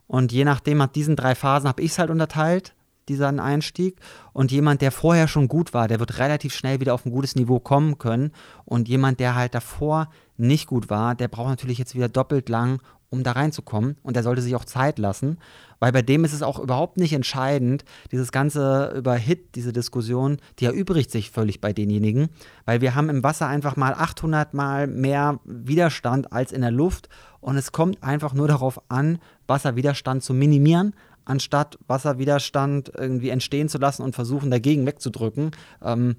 [0.07, 2.75] Und je nachdem, nach diesen drei Phasen habe ich es halt unterteilt,
[3.09, 4.01] dieser Einstieg.
[4.33, 7.37] Und jemand, der vorher schon gut war, der wird relativ schnell wieder auf ein gutes
[7.37, 8.33] Niveau kommen können.
[8.65, 12.81] Und jemand, der halt davor nicht gut war, der braucht natürlich jetzt wieder doppelt lang,
[13.09, 13.97] um da reinzukommen.
[14.03, 15.39] Und er sollte sich auch Zeit lassen,
[15.79, 20.39] weil bei dem ist es auch überhaupt nicht entscheidend, dieses ganze über Hit, diese Diskussion,
[20.59, 22.29] die erübrigt sich völlig bei denjenigen,
[22.65, 27.09] weil wir haben im Wasser einfach mal 800 mal mehr Widerstand als in der Luft
[27.41, 30.95] und es kommt einfach nur darauf an, Wasserwiderstand zu minimieren,
[31.27, 35.51] anstatt Wasserwiderstand irgendwie entstehen zu lassen und versuchen dagegen wegzudrücken.
[35.83, 36.17] Ähm,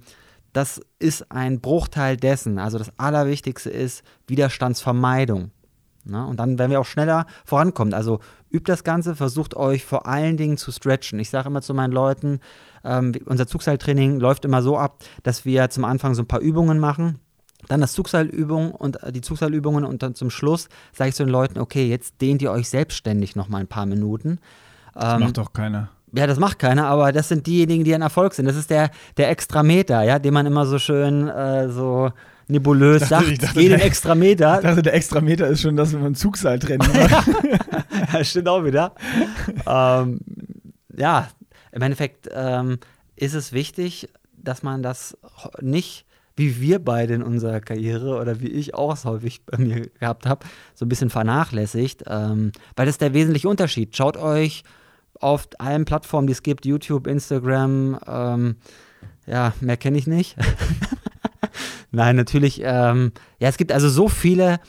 [0.54, 2.60] das ist ein Bruchteil dessen.
[2.60, 5.52] Also das Allerwichtigste ist Widerstandsvermeidung.
[6.10, 7.94] Na, und dann werden wir auch schneller vorankommen.
[7.94, 11.20] Also übt das Ganze, versucht euch vor allen Dingen zu stretchen.
[11.20, 12.40] Ich sage immer zu meinen Leuten,
[12.84, 16.80] ähm, unser Zugseiltraining läuft immer so ab, dass wir zum Anfang so ein paar Übungen
[16.80, 17.20] machen.
[17.68, 21.32] Dann das Zugseilübung und äh, die Zugseilübungen und dann zum Schluss sage ich zu den
[21.32, 24.40] Leuten, okay, jetzt dehnt ihr euch selbstständig noch mal ein paar Minuten.
[24.98, 25.90] Das ähm, macht doch keiner.
[26.14, 28.46] Ja, das macht keiner, aber das sind diejenigen, die ein Erfolg sind.
[28.46, 32.12] Das ist der, der Extrameter, ja, den man immer so schön äh, so
[32.48, 34.56] nebulös dachte, sagt, dachte, jeden extra Meter.
[34.56, 37.28] Ich dachte, der extra Meter ist schon das, wenn man Zugseiltraining macht.
[38.14, 38.94] ja, stimmt auch wieder.
[39.68, 40.22] ähm,
[40.96, 41.28] ja,
[41.72, 42.80] im Endeffekt ähm,
[43.16, 45.18] ist es wichtig, dass man das
[45.60, 46.06] nicht,
[46.38, 50.26] wie wir beide in unserer Karriere oder wie ich auch es häufig bei mir gehabt
[50.26, 53.96] habe, so ein bisschen vernachlässigt, ähm, weil das ist der wesentliche Unterschied.
[53.96, 54.64] Schaut euch
[55.20, 58.56] auf allen Plattformen, die es gibt, YouTube, Instagram, ähm,
[59.26, 60.36] ja, mehr kenne ich nicht.
[61.92, 64.60] Nein, natürlich, ähm, ja, es gibt also so viele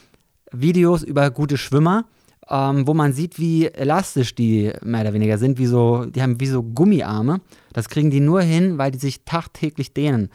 [0.53, 2.05] Videos über gute Schwimmer,
[2.49, 6.41] ähm, wo man sieht, wie elastisch die mehr oder weniger sind, wie so, die haben
[6.41, 7.41] wie so Gummiarme.
[7.73, 10.31] Das kriegen die nur hin, weil die sich tagtäglich dehnen.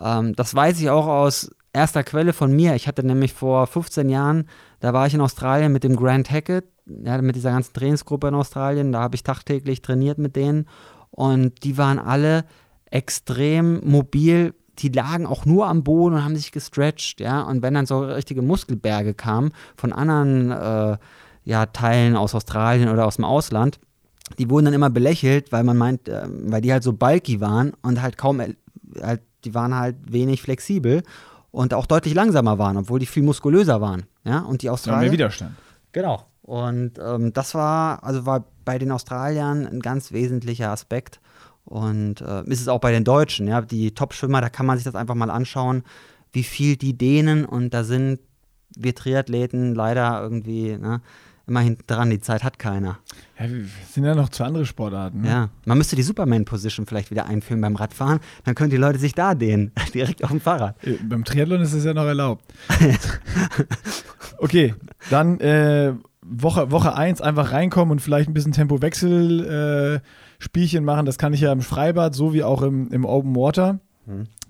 [0.00, 2.74] Ähm, das weiß ich auch aus erster Quelle von mir.
[2.74, 4.48] Ich hatte nämlich vor 15 Jahren,
[4.80, 8.34] da war ich in Australien mit dem Grand Hackett, ja, mit dieser ganzen Trainingsgruppe in
[8.34, 8.92] Australien.
[8.92, 10.66] Da habe ich tagtäglich trainiert mit denen
[11.10, 12.44] und die waren alle
[12.90, 14.54] extrem mobil.
[14.78, 17.40] Die lagen auch nur am Boden und haben sich gestretched, ja.
[17.42, 20.98] Und wenn dann so richtige Muskelberge kamen von anderen äh,
[21.44, 23.80] ja, Teilen aus Australien oder aus dem Ausland,
[24.38, 27.72] die wurden dann immer belächelt, weil man meint, äh, weil die halt so bulky waren
[27.82, 28.54] und halt kaum, äh,
[29.00, 31.02] halt, die waren halt wenig flexibel
[31.56, 34.40] und auch deutlich langsamer waren, obwohl die viel muskulöser waren, ja.
[34.40, 34.98] Und die Australier.
[34.98, 35.52] Ja, mehr Widerstand.
[35.92, 36.26] Genau.
[36.42, 41.18] Und ähm, das war, also war bei den Australiern ein ganz wesentlicher Aspekt.
[41.64, 44.84] Und äh, ist es auch bei den Deutschen, ja, die Top-Schwimmer, da kann man sich
[44.84, 45.82] das einfach mal anschauen,
[46.30, 48.20] wie viel die dehnen und da sind
[48.76, 51.00] wir Triathleten leider irgendwie ne,
[51.46, 52.98] immer hinten dran, die Zeit hat keiner.
[53.38, 53.46] Ja,
[53.90, 55.22] sind ja noch zwei andere Sportarten.
[55.22, 55.28] Ne?
[55.28, 59.14] Ja, man müsste die Superman-Position vielleicht wieder einführen beim Radfahren, dann können die Leute sich
[59.14, 60.82] da dehnen, direkt auf dem Fahrrad.
[60.84, 62.44] Äh, beim Triathlon ist es ja noch erlaubt.
[64.38, 64.74] okay,
[65.10, 71.06] dann äh, Woche, Woche 1 einfach reinkommen und vielleicht ein bisschen Tempowechsel äh, Spielchen machen.
[71.06, 73.78] Das kann ich ja im Freibad so wie auch im, im Open Water.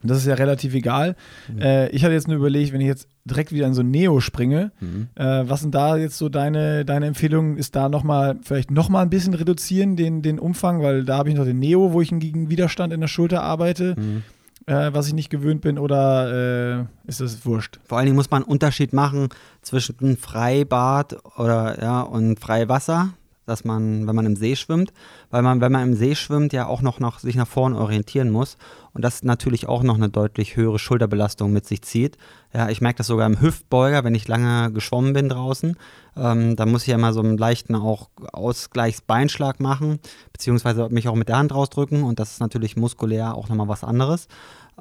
[0.02, 1.16] Das ist ja relativ egal.
[1.48, 1.60] Mhm.
[1.60, 4.72] Äh, ich hatte jetzt nur überlegt, wenn ich jetzt direkt wieder in so Neo springe,
[4.80, 5.08] mhm.
[5.14, 7.56] äh, was sind da jetzt so deine, deine Empfehlungen?
[7.56, 11.34] Ist da nochmal, vielleicht nochmal ein bisschen reduzieren, den, den Umfang, weil da habe ich
[11.34, 13.94] noch den Neo, wo ich gegen Widerstand in der Schulter arbeite.
[13.98, 14.22] Mhm
[14.66, 17.78] äh, was ich nicht gewöhnt bin, oder äh, ist das wurscht?
[17.84, 19.28] Vor allen Dingen muss man einen Unterschied machen
[19.62, 23.10] zwischen Freibad oder ja und Freiwasser,
[23.46, 24.92] dass man, wenn man im See schwimmt,
[25.30, 28.30] weil man, wenn man im See schwimmt, ja auch noch, noch sich nach vorne orientieren
[28.30, 28.56] muss
[28.92, 32.18] und das natürlich auch noch eine deutlich höhere Schulterbelastung mit sich zieht.
[32.52, 35.76] Ja, ich merke das sogar im Hüftbeuger, wenn ich lange geschwommen bin draußen.
[36.16, 40.00] Ähm, da muss ich ja immer so einen leichten auch Ausgleichsbeinschlag machen,
[40.32, 43.84] beziehungsweise mich auch mit der Hand rausdrücken und das ist natürlich muskulär auch nochmal was
[43.84, 44.26] anderes.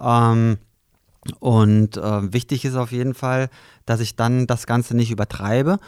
[0.01, 0.57] Ähm,
[1.39, 3.49] und äh, wichtig ist auf jeden Fall,
[3.85, 5.79] dass ich dann das Ganze nicht übertreibe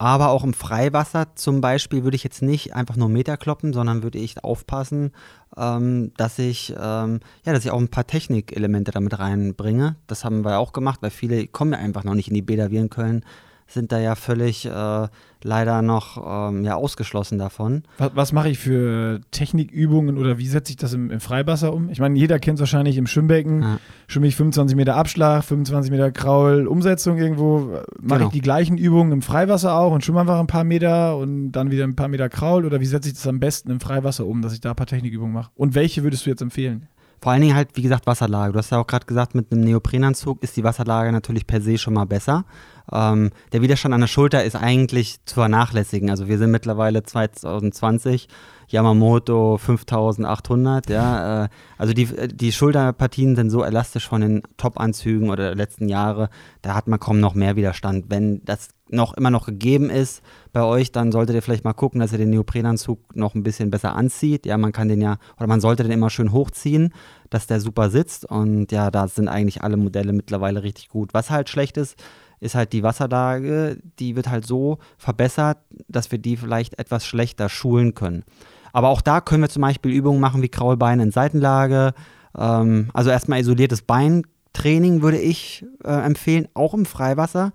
[0.00, 4.02] aber auch im Freiwasser zum Beispiel würde ich jetzt nicht einfach nur Meter kloppen, sondern
[4.02, 5.12] würde ich aufpassen,
[5.58, 9.96] ähm, dass ich ähm, ja, dass ich auch ein paar Technikelemente damit reinbringe.
[10.06, 12.70] Das haben wir auch gemacht, weil viele kommen ja einfach noch nicht in die Bäder
[12.70, 13.26] wie in Köln
[13.66, 15.08] sind da ja völlig äh,
[15.42, 17.82] leider noch ähm, ja, ausgeschlossen davon.
[17.98, 21.90] Was, was mache ich für Technikübungen oder wie setze ich das im, im Freiwasser um?
[21.90, 23.62] Ich meine, jeder kennt es wahrscheinlich im Schwimmbecken.
[23.62, 23.78] Ja.
[24.06, 27.80] Schwimme ich 25 Meter Abschlag, 25 Meter Kraul, Umsetzung irgendwo.
[28.00, 28.26] Mache genau.
[28.26, 31.70] ich die gleichen Übungen im Freiwasser auch und schwimme einfach ein paar Meter und dann
[31.70, 32.64] wieder ein paar Meter Kraul?
[32.64, 34.86] Oder wie setze ich das am besten im Freiwasser um, dass ich da ein paar
[34.86, 35.50] Technikübungen mache?
[35.54, 36.88] Und welche würdest du jetzt empfehlen?
[37.22, 38.54] Vor allen Dingen halt, wie gesagt, Wasserlage.
[38.54, 41.76] Du hast ja auch gerade gesagt, mit einem Neoprenanzug ist die Wasserlage natürlich per se
[41.76, 42.46] schon mal besser.
[42.92, 46.10] Ähm, der Widerstand an der Schulter ist eigentlich zu vernachlässigen.
[46.10, 48.28] Also wir sind mittlerweile 2020,
[48.68, 51.44] Yamamoto 5800, ja.
[51.44, 56.30] Äh, also die, die Schulterpartien sind so elastisch von den Top-Anzügen oder der letzten Jahre,
[56.62, 58.06] da hat man kaum noch mehr Widerstand.
[58.08, 60.22] Wenn das noch immer noch gegeben ist
[60.52, 63.70] bei euch, dann solltet ihr vielleicht mal gucken, dass ihr den Neoprenanzug noch ein bisschen
[63.70, 64.46] besser anzieht.
[64.46, 66.92] Ja, man kann den ja, oder man sollte den immer schön hochziehen,
[67.28, 68.24] dass der super sitzt.
[68.24, 71.14] Und ja, da sind eigentlich alle Modelle mittlerweile richtig gut.
[71.14, 71.96] Was halt schlecht ist,
[72.40, 77.48] ist halt die Wasserlage, die wird halt so verbessert, dass wir die vielleicht etwas schlechter
[77.48, 78.24] schulen können.
[78.72, 81.92] Aber auch da können wir zum Beispiel Übungen machen wie Kraulbeine in Seitenlage.
[82.36, 87.52] Ähm, also erstmal isoliertes Beintraining würde ich äh, empfehlen, auch im Freiwasser.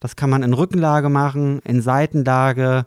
[0.00, 2.86] Das kann man in Rückenlage machen, in Seitenlage.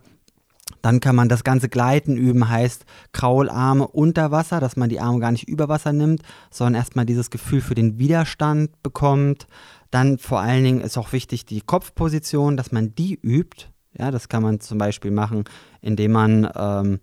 [0.82, 5.20] Dann kann man das ganze Gleiten üben, heißt Kraularme unter Wasser, dass man die Arme
[5.20, 9.48] gar nicht über Wasser nimmt, sondern erstmal dieses Gefühl für den Widerstand bekommt.
[9.92, 13.68] Dann vor allen Dingen ist auch wichtig die Kopfposition, dass man die übt.
[13.98, 15.44] Ja, das kann man zum Beispiel machen,
[15.82, 17.00] indem man, ähm,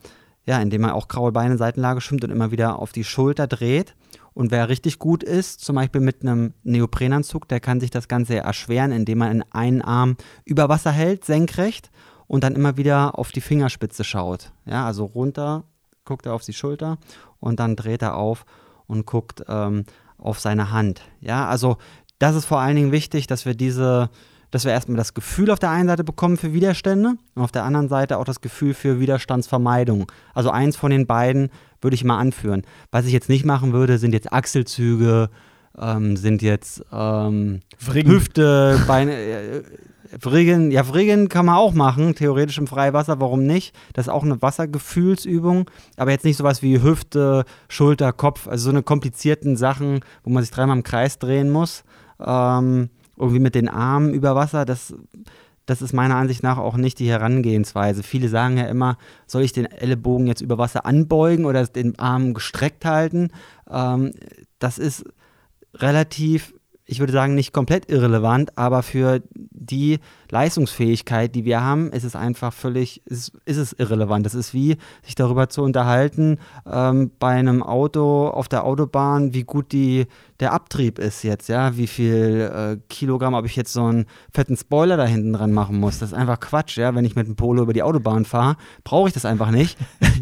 [0.47, 3.47] ja, indem man auch graue Beine in Seitenlage schwimmt und immer wieder auf die Schulter
[3.47, 3.95] dreht.
[4.33, 8.37] Und wer richtig gut ist, zum Beispiel mit einem Neoprenanzug, der kann sich das Ganze
[8.37, 11.91] erschweren, indem man in einen Arm über Wasser hält, senkrecht
[12.27, 14.53] und dann immer wieder auf die Fingerspitze schaut.
[14.65, 15.65] Ja, also runter,
[16.05, 16.99] guckt er auf die Schulter
[17.41, 18.47] und dann dreht er auf
[18.87, 19.85] und guckt ähm,
[20.19, 21.03] auf seine Hand.
[21.21, 21.79] Ja, also
[22.19, 24.11] das ist vor allen Dingen wichtig, dass wir diese,
[24.51, 27.65] dass wir erstmal das Gefühl auf der einen Seite bekommen für Widerstände und auf der
[27.65, 30.11] anderen Seite auch das Gefühl für Widerstandsvermeidung.
[30.35, 31.51] Also eins von den beiden
[31.81, 32.63] würde ich mal anführen.
[32.91, 35.31] Was ich jetzt nicht machen würde, sind jetzt Achselzüge,
[35.79, 39.15] ähm, sind jetzt ähm, Hüfte, Beine.
[39.15, 39.63] Äh,
[40.19, 43.75] Vriggen, ja, Vriggen kann man auch machen, theoretisch im Freiwasser, warum nicht?
[43.93, 48.71] Das ist auch eine Wassergefühlsübung, aber jetzt nicht sowas wie Hüfte, Schulter, Kopf, also so
[48.71, 51.85] eine komplizierten Sachen, wo man sich dreimal im Kreis drehen muss
[52.25, 54.95] ähm, irgendwie mit den Armen über Wasser, das,
[55.67, 58.03] das ist meiner Ansicht nach auch nicht die Herangehensweise.
[58.03, 62.35] Viele sagen ja immer, soll ich den Ellenbogen jetzt über Wasser anbeugen oder den Arm
[62.35, 63.31] gestreckt halten?
[63.71, 64.13] Ähm,
[64.59, 65.05] das ist
[65.75, 66.55] relativ
[66.91, 69.99] ich würde sagen, nicht komplett irrelevant, aber für die
[70.31, 74.25] Leistungsfähigkeit, die wir haben, ist es einfach völlig, ist, ist es irrelevant.
[74.25, 79.45] Das ist wie, sich darüber zu unterhalten, ähm, bei einem Auto auf der Autobahn, wie
[79.45, 80.07] gut die,
[80.41, 84.57] der Abtrieb ist jetzt, ja, wie viel äh, Kilogramm, ob ich jetzt so einen fetten
[84.57, 85.99] Spoiler da hinten dran machen muss.
[85.99, 86.95] Das ist einfach Quatsch, ja.
[86.95, 89.77] Wenn ich mit dem Polo über die Autobahn fahre, brauche ich das einfach nicht.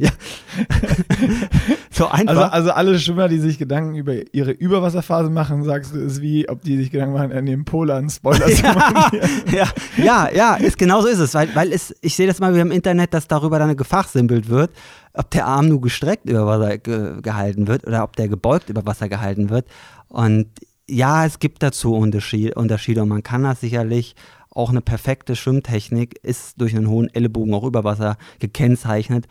[1.96, 2.36] so einfach.
[2.36, 6.48] Also, also alle Schwimmer, die sich Gedanken über ihre Überwasserphase machen, sagst du, ist wie,
[6.48, 9.18] ob die sich Gedanken machen, an dem Polo einen Spoiler zu machen.
[9.52, 12.54] ja, ja, ja, ist, genau so ist es, weil, weil es, ich sehe das mal
[12.54, 14.70] wie im Internet, dass darüber dann gefachsimpelt wird,
[15.14, 18.84] ob der Arm nur gestreckt über Wasser ge gehalten wird oder ob der gebeugt über
[18.84, 19.66] Wasser gehalten wird.
[20.08, 20.48] Und
[20.88, 24.14] ja, es gibt dazu Unterschied, Unterschiede und man kann das sicherlich
[24.50, 29.26] auch eine perfekte Schwimmtechnik ist durch einen hohen Ellenbogen auch über Wasser gekennzeichnet.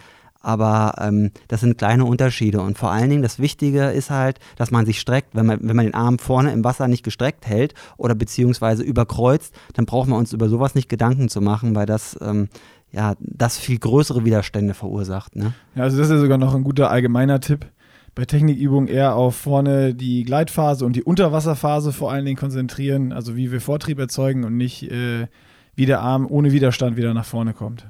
[0.45, 2.61] Aber ähm, das sind kleine Unterschiede.
[2.61, 5.33] Und vor allen Dingen das Wichtige ist halt, dass man sich streckt.
[5.33, 9.55] Wenn man, wenn man den Arm vorne im Wasser nicht gestreckt hält oder beziehungsweise überkreuzt,
[9.73, 12.49] dann brauchen wir uns über sowas nicht Gedanken zu machen, weil das ähm,
[12.91, 15.35] ja, das viel größere Widerstände verursacht.
[15.35, 15.53] Ne?
[15.73, 17.65] Ja, also das ist ja sogar noch ein guter allgemeiner Tipp.
[18.13, 23.35] Bei Technikübungen eher auf vorne die Gleitphase und die Unterwasserphase vor allen Dingen konzentrieren, also
[23.35, 25.25] wie wir Vortrieb erzeugen und nicht äh,
[25.73, 27.87] wie der Arm ohne Widerstand wieder nach vorne kommt.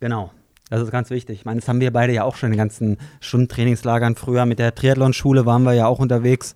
[0.00, 0.32] Genau.
[0.70, 1.40] Das ist ganz wichtig.
[1.40, 4.46] Ich meine, das haben wir beide ja auch schon in den ganzen Stundentrainingslagern früher.
[4.46, 6.54] Mit der Triathlon-Schule waren wir ja auch unterwegs.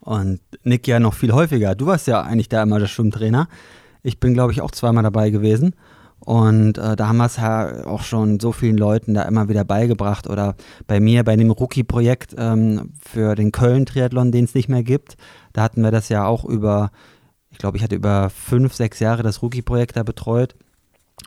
[0.00, 1.74] Und Nick ja noch viel häufiger.
[1.74, 3.48] Du warst ja eigentlich da immer der Schwimmtrainer.
[4.02, 5.74] Ich bin, glaube ich, auch zweimal dabei gewesen.
[6.20, 9.64] Und äh, da haben wir es ja auch schon so vielen Leuten da immer wieder
[9.64, 10.28] beigebracht.
[10.28, 10.54] Oder
[10.86, 15.16] bei mir, bei dem Rookie-Projekt ähm, für den Köln-Triathlon, den es nicht mehr gibt,
[15.52, 16.92] da hatten wir das ja auch über,
[17.50, 20.54] ich glaube, ich hatte über fünf, sechs Jahre das Rookie-Projekt da betreut.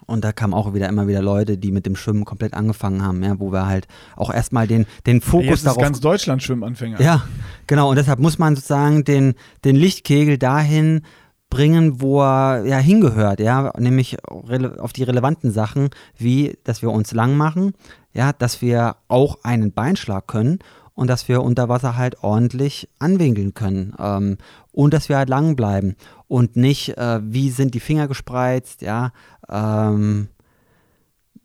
[0.06, 3.24] Und da kamen auch wieder immer wieder Leute, die mit dem Schwimmen komplett angefangen haben,
[3.24, 5.78] ja, wo wir halt auch erstmal den, den Fokus Jetzt darauf.
[5.78, 7.02] Ist ganz Deutschland Schwimmanfänger.
[7.02, 7.24] Ja,
[7.68, 7.90] genau.
[7.90, 11.02] Und deshalb muss man sozusagen den, den Lichtkegel dahin
[11.50, 17.14] bringen, wo er ja hingehört, ja, nämlich auf die relevanten Sachen, wie dass wir uns
[17.14, 17.74] lang machen,
[18.14, 20.60] ja, dass wir auch einen Beinschlag können
[20.98, 24.38] und dass wir unter Wasser halt ordentlich anwinkeln können ähm,
[24.72, 25.96] und dass wir halt lang bleiben
[26.28, 29.12] und nicht, äh, wie sind die Finger gespreizt, ja,
[29.48, 30.28] ähm,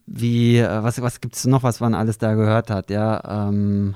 [0.06, 3.94] wie, äh, was, was gibt es noch, was man alles da gehört hat, ja, ähm,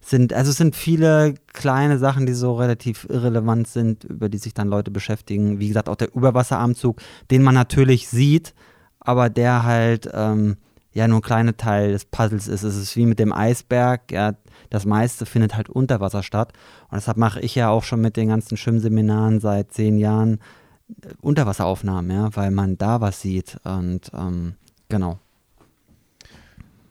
[0.00, 4.54] sind, also es sind viele kleine Sachen, die so relativ irrelevant sind, über die sich
[4.54, 5.60] dann Leute beschäftigen.
[5.60, 8.54] Wie gesagt, auch der Überwasserarmzug, den man natürlich sieht,
[9.00, 10.56] aber der halt ähm,
[10.92, 12.62] ja nur ein kleiner Teil des Puzzles ist.
[12.62, 14.34] Es ist wie mit dem Eisberg, ja,
[14.70, 16.52] das meiste findet halt unter Wasser statt.
[16.90, 20.40] Und deshalb mache ich ja auch schon mit den ganzen Schwimmseminaren seit zehn Jahren
[21.02, 23.58] äh, Unterwasseraufnahmen, ja, weil man da was sieht.
[23.64, 24.54] Und ähm,
[24.88, 25.18] genau.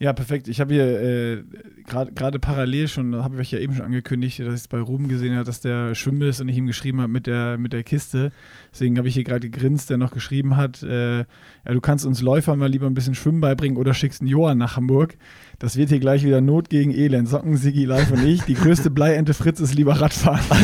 [0.04, 0.50] Ja, perfekt.
[0.50, 1.44] Ich habe hier äh,
[1.86, 5.34] gerade parallel schon, habe ich ja eben schon angekündigt, dass ich es bei Ruben gesehen
[5.36, 8.34] habe, dass der schwimmen ist und ich ihm geschrieben habe mit der, mit der Kiste.
[8.74, 11.26] Deswegen habe ich hier gerade gegrinst, der noch geschrieben hat, äh, ja,
[11.66, 14.76] du kannst uns Läufer mal lieber ein bisschen Schwimmen beibringen oder schickst einen Johann nach
[14.76, 15.16] Hamburg.
[15.64, 17.30] Das wird hier gleich wieder Not gegen Elend.
[17.30, 18.42] Socken, Sigi, Live und ich.
[18.42, 20.42] Die größte Bleiente Fritz ist lieber Radfahren.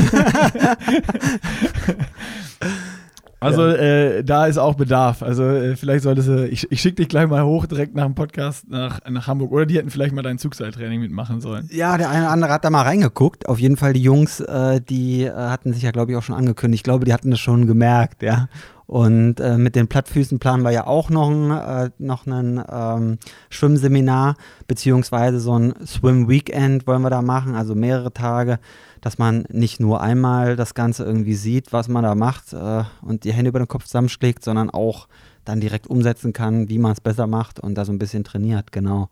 [3.42, 5.24] Also äh, da ist auch Bedarf.
[5.24, 8.14] Also äh, vielleicht solltest du, ich, ich schicke dich gleich mal hoch, direkt nach dem
[8.14, 9.54] Podcast nach, nach Hamburg.
[9.54, 11.70] Oder die hätten vielleicht mal dein Zugseiltraining mitmachen sollen.
[11.72, 13.48] Ja, der eine oder andere hat da mal reingeguckt.
[13.48, 16.36] Auf jeden Fall die Jungs, äh, die äh, hatten sich ja, glaube ich, auch schon
[16.36, 16.82] angekündigt.
[16.82, 18.50] Ich glaube, die hatten das schon gemerkt, ja.
[18.90, 23.20] Und äh, mit den Plattfüßen planen wir ja auch noch ein, äh, noch ein ähm,
[23.52, 24.36] Schwimmseminar,
[24.68, 28.58] beziehungsweise so ein Swim Weekend wollen wir da machen, also mehrere Tage,
[29.02, 33.26] dass man nicht nur einmal das Ganze irgendwie sieht, was man da macht äh, und
[33.26, 35.08] die Hände über den Kopf zusammenschlägt, sondern auch
[35.46, 38.72] dann direkt umsetzen kann, wie man es besser macht und da so ein bisschen trainiert,
[38.72, 39.10] genau.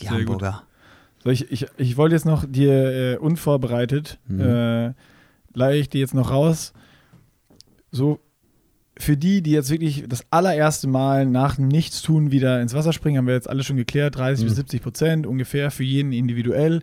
[0.00, 0.64] Die Sehr Hamburger.
[1.22, 4.40] So, ich, ich, ich wollte jetzt noch dir äh, unvorbereitet, mhm.
[4.40, 4.92] äh,
[5.54, 6.72] leihe ich dir jetzt noch raus.
[7.92, 8.18] So,
[9.02, 13.26] für die, die jetzt wirklich das allererste Mal nach Nichtstun wieder ins Wasser springen, haben
[13.26, 14.48] wir jetzt alle schon geklärt, 30 mhm.
[14.48, 16.82] bis 70 Prozent ungefähr für jeden individuell.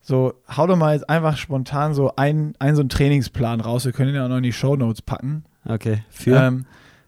[0.00, 3.84] So, hau doch mal jetzt einfach spontan so einen, einen so einen Trainingsplan raus.
[3.84, 5.44] Wir können ihn ja auch noch in die Show Notes packen.
[5.64, 6.66] Okay, für, ähm,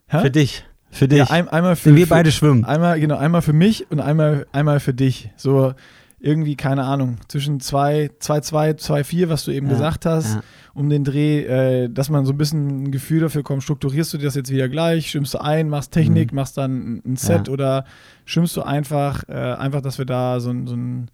[0.08, 0.64] für dich.
[0.90, 1.18] Für dich.
[1.18, 2.64] Ja, ein, einmal für, wir beide schwimmen.
[2.64, 5.30] Einmal, genau, einmal für mich und einmal, einmal für dich.
[5.36, 5.72] So,
[6.20, 10.34] irgendwie, keine Ahnung, zwischen 2, 2, 2, 2, 4, was du eben ja, gesagt hast,
[10.34, 10.40] ja.
[10.74, 14.18] um den Dreh, äh, dass man so ein bisschen ein Gefühl dafür kommt, strukturierst du
[14.18, 16.36] das jetzt wieder gleich, schwimmst du ein, machst Technik, mhm.
[16.36, 17.52] machst dann ein Set ja.
[17.52, 17.84] oder
[18.26, 21.10] schwimmst du einfach, äh, einfach, dass wir da so, so ein,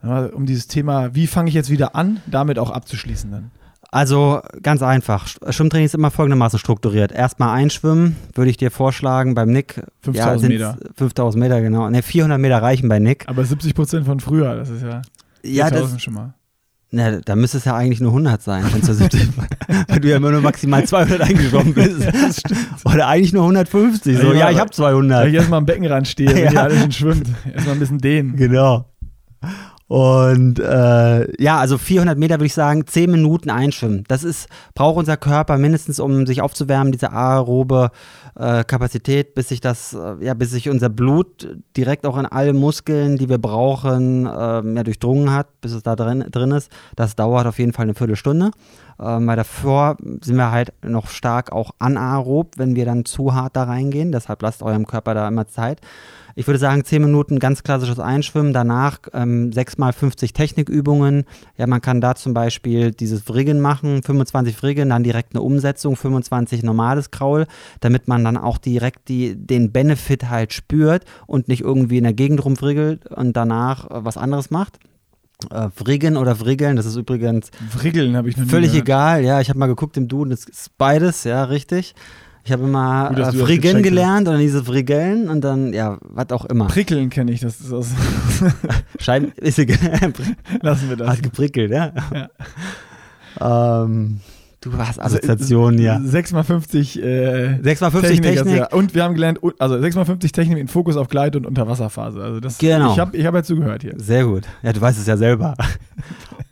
[0.00, 3.50] um dieses Thema, wie fange ich jetzt wieder an, damit auch abzuschließen dann.
[3.90, 5.26] Also ganz einfach.
[5.48, 7.10] Schwimmtraining ist immer folgendermaßen strukturiert.
[7.10, 9.82] Erstmal einschwimmen, würde ich dir vorschlagen beim Nick.
[10.02, 10.78] 5000 ja, Meter.
[10.96, 11.88] 5000 Meter, genau.
[11.88, 13.24] Ne, 400 Meter reichen bei Nick.
[13.28, 15.02] Aber 70 Prozent von früher, das ist ja.
[15.42, 16.34] Ja, das, schon mal.
[16.90, 19.28] Na, da müsste es ja eigentlich nur 100 sein, wenn du, 70,
[19.88, 22.02] wenn du ja immer nur maximal 200 eingeschwommen bist.
[22.84, 24.18] Oder eigentlich nur 150.
[24.18, 25.22] So, ja, ich habe 200.
[25.22, 26.52] Wenn ich erstmal am Beckenrand stehe, wenn ja.
[26.52, 27.28] ihr alle schon schwimmt.
[27.52, 28.36] Erstmal ein bisschen dehnen.
[28.36, 28.86] Genau.
[29.88, 34.04] Und äh, ja, also 400 Meter würde ich sagen, 10 Minuten einschwimmen.
[34.06, 37.90] Das ist, braucht unser Körper mindestens, um sich aufzuwärmen, diese aerobe
[38.38, 42.52] äh, Kapazität, bis sich das, äh, ja, bis sich unser Blut direkt auch in alle
[42.52, 46.70] Muskeln, die wir brauchen, äh, ja, durchdrungen hat, bis es da drin, drin ist.
[46.94, 48.50] Das dauert auf jeden Fall eine Viertelstunde.
[49.00, 53.56] Ähm, weil davor sind wir halt noch stark auch anaerob, wenn wir dann zu hart
[53.56, 54.12] da reingehen.
[54.12, 55.80] Deshalb lasst eurem Körper da immer Zeit.
[56.38, 61.24] Ich würde sagen, 10 Minuten ganz klassisches Einschwimmen, danach ähm, 6 mal 50 Technikübungen.
[61.56, 65.96] Ja, man kann da zum Beispiel dieses Vriggen machen, 25 Vriggen, dann direkt eine Umsetzung,
[65.96, 67.46] 25 normales Kraul,
[67.80, 72.12] damit man dann auch direkt die, den Benefit halt spürt und nicht irgendwie in der
[72.12, 74.78] Gegend rumfriggelt und danach äh, was anderes macht.
[75.50, 79.48] Äh, Vriggen oder Vriggeln, das ist übrigens Vriggeln habe ich noch Völlig egal, ja, ich
[79.48, 81.96] habe mal geguckt im Duden, das ist beides, ja, richtig.
[82.44, 86.30] Ich habe immer Gut, äh, Friggen gelernt und dann diese Frigellen und dann, ja, was
[86.30, 86.66] auch immer.
[86.66, 87.88] Prickeln kenne ich, das ist aus.
[88.98, 90.12] Schein, ist egal.
[90.62, 91.08] Lassen wir das.
[91.08, 91.92] Hat geprickelt, ja.
[93.38, 93.84] ja.
[93.84, 94.20] Ähm,
[94.60, 95.96] du hast Assoziationen, ja.
[95.96, 98.22] 6x50 äh, 6x50 Technik.
[98.22, 98.38] Technik.
[98.38, 98.66] Also, ja.
[98.72, 102.22] Und wir haben gelernt, also 6x50 Technik mit Fokus auf Gleit- und Unterwasserphase.
[102.22, 102.92] Also das, genau.
[102.92, 103.94] Ich habe ich hab ja zugehört hier.
[103.96, 104.44] Sehr gut.
[104.62, 105.54] Ja, du weißt es ja selber.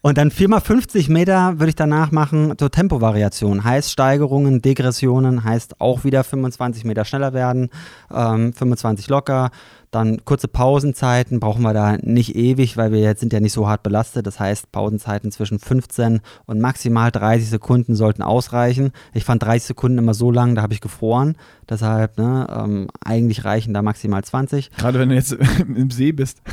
[0.06, 3.64] Und dann 4x50 Meter würde ich danach machen, so Tempovariationen.
[3.64, 7.70] Heißt Steigerungen, Degressionen, heißt auch wieder 25 Meter schneller werden,
[8.14, 9.50] ähm, 25 locker,
[9.96, 13.66] dann kurze Pausenzeiten brauchen wir da nicht ewig, weil wir jetzt sind ja nicht so
[13.66, 14.26] hart belastet.
[14.26, 18.92] Das heißt, Pausenzeiten zwischen 15 und maximal 30 Sekunden sollten ausreichen.
[19.14, 21.37] Ich fand 30 Sekunden immer so lang, da habe ich gefroren.
[21.68, 24.70] Deshalb, ne, ähm, eigentlich reichen da maximal 20.
[24.76, 26.42] Gerade wenn du jetzt im See bist.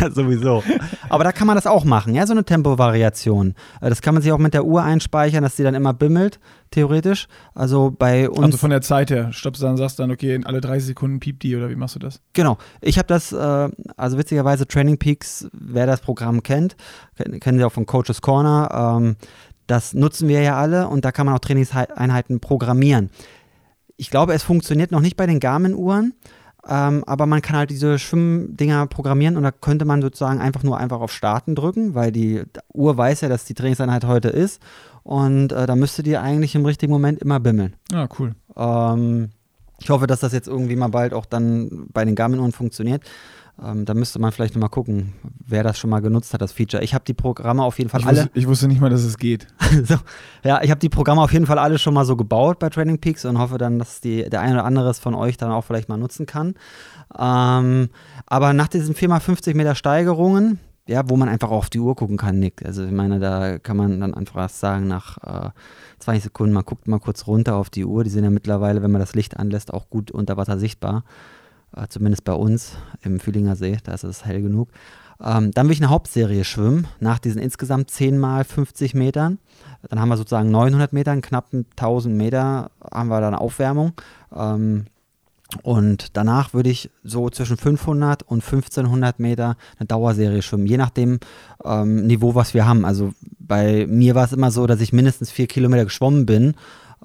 [0.00, 0.62] Ja, sowieso.
[1.08, 3.54] Aber da kann man das auch machen, ja, so eine Tempovariation.
[3.80, 6.40] Äh, das kann man sich auch mit der Uhr einspeichern, dass die dann immer bimmelt
[6.74, 7.26] theoretisch.
[7.54, 8.40] Also bei uns.
[8.40, 11.20] Also von der Zeit her, stoppst du dann, sagst dann, okay, in alle 30 Sekunden
[11.20, 12.20] piept die oder wie machst du das?
[12.32, 12.58] Genau.
[12.80, 16.76] Ich habe das, äh, also witzigerweise Training Peaks, wer das Programm kennt,
[17.40, 18.96] kennen Sie auch von Coaches Corner.
[18.98, 19.16] Ähm,
[19.66, 23.10] das nutzen wir ja alle und da kann man auch Trainingseinheiten programmieren.
[23.96, 26.14] Ich glaube, es funktioniert noch nicht bei den Garmin-Uhren.
[26.68, 30.78] Ähm, aber man kann halt diese Schwimmdinger programmieren und da könnte man sozusagen einfach nur
[30.78, 34.62] einfach auf Starten drücken, weil die Uhr weiß ja, dass die Trainingseinheit heute ist
[35.02, 37.74] und äh, da müsste die eigentlich im richtigen Moment immer bimmeln.
[37.92, 38.34] Ah, cool.
[38.56, 39.30] Ähm,
[39.78, 43.02] ich hoffe, dass das jetzt irgendwie mal bald auch dann bei den Garmin-Uhren funktioniert.
[43.62, 45.12] Ähm, da müsste man vielleicht mal gucken,
[45.46, 46.82] wer das schon mal genutzt hat, das Feature.
[46.82, 48.16] Ich habe die Programme auf jeden Fall ich alle.
[48.24, 49.46] Wusste, ich wusste nicht mal, dass es geht.
[49.84, 49.96] so,
[50.42, 52.98] ja, ich habe die Programme auf jeden Fall alle schon mal so gebaut bei Training
[52.98, 55.88] Peaks und hoffe dann, dass die, der eine oder andere von euch dann auch vielleicht
[55.88, 56.54] mal nutzen kann.
[57.16, 57.90] Ähm,
[58.26, 62.40] aber nach diesen 4x50 Meter Steigerungen, ja, wo man einfach auf die Uhr gucken kann,
[62.40, 62.64] Nick.
[62.64, 65.50] Also ich meine, da kann man dann einfach sagen, nach äh,
[66.00, 68.04] 20 Sekunden, man guckt mal kurz runter auf die Uhr.
[68.04, 71.04] Die sind ja mittlerweile, wenn man das Licht anlässt, auch gut unter Wasser sichtbar.
[71.76, 74.68] Äh, zumindest bei uns im Fühlinger See, da ist es hell genug.
[75.22, 79.38] Ähm, dann will ich eine Hauptserie schwimmen, nach diesen insgesamt 10 mal 50 Metern.
[79.88, 83.92] Dann haben wir sozusagen 900 Meter, knapp 1000 Meter haben wir dann Aufwärmung.
[84.34, 84.86] Ähm,
[85.62, 91.20] und danach würde ich so zwischen 500 und 1500 Meter eine Dauerserie schwimmen, je nachdem
[91.64, 92.84] ähm, Niveau, was wir haben.
[92.84, 96.54] Also bei mir war es immer so, dass ich mindestens vier Kilometer geschwommen bin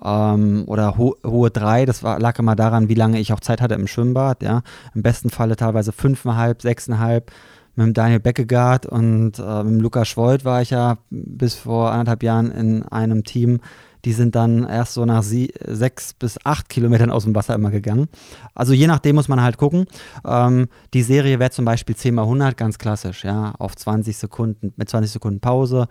[0.04, 1.86] ähm, oder ho hohe drei.
[1.86, 4.44] Das war, lag immer daran, wie lange ich auch Zeit hatte im Schwimmbad.
[4.44, 4.62] Ja.
[4.94, 7.32] Im besten Falle teilweise fünfeinhalb, sechseinhalb.
[7.76, 11.92] Mit dem Daniel Beckegaard und äh, mit dem Lukas Schwold war ich ja bis vor
[11.92, 13.62] anderthalb Jahren in einem Team
[14.06, 17.72] die sind dann erst so nach sie, sechs bis acht Kilometern aus dem Wasser immer
[17.72, 18.08] gegangen.
[18.56, 19.86] Also je nachdem muss man halt gucken.
[20.26, 24.74] Ähm, die Serie wäre zum Beispiel 10 mal 100 ganz klassisch, ja, auf 20 Sekunden,
[24.78, 25.88] mit 20 Sekunden Pause.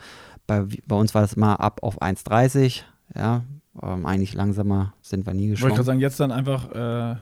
[0.46, 2.82] Bei, bei uns war das immer ab auf 1,30,
[3.14, 3.42] ja.
[3.82, 5.70] Ähm, eigentlich langsamer sind wir nie geschwommen.
[5.70, 6.70] Wollte ich sagen, jetzt dann einfach.
[6.72, 7.16] Äh,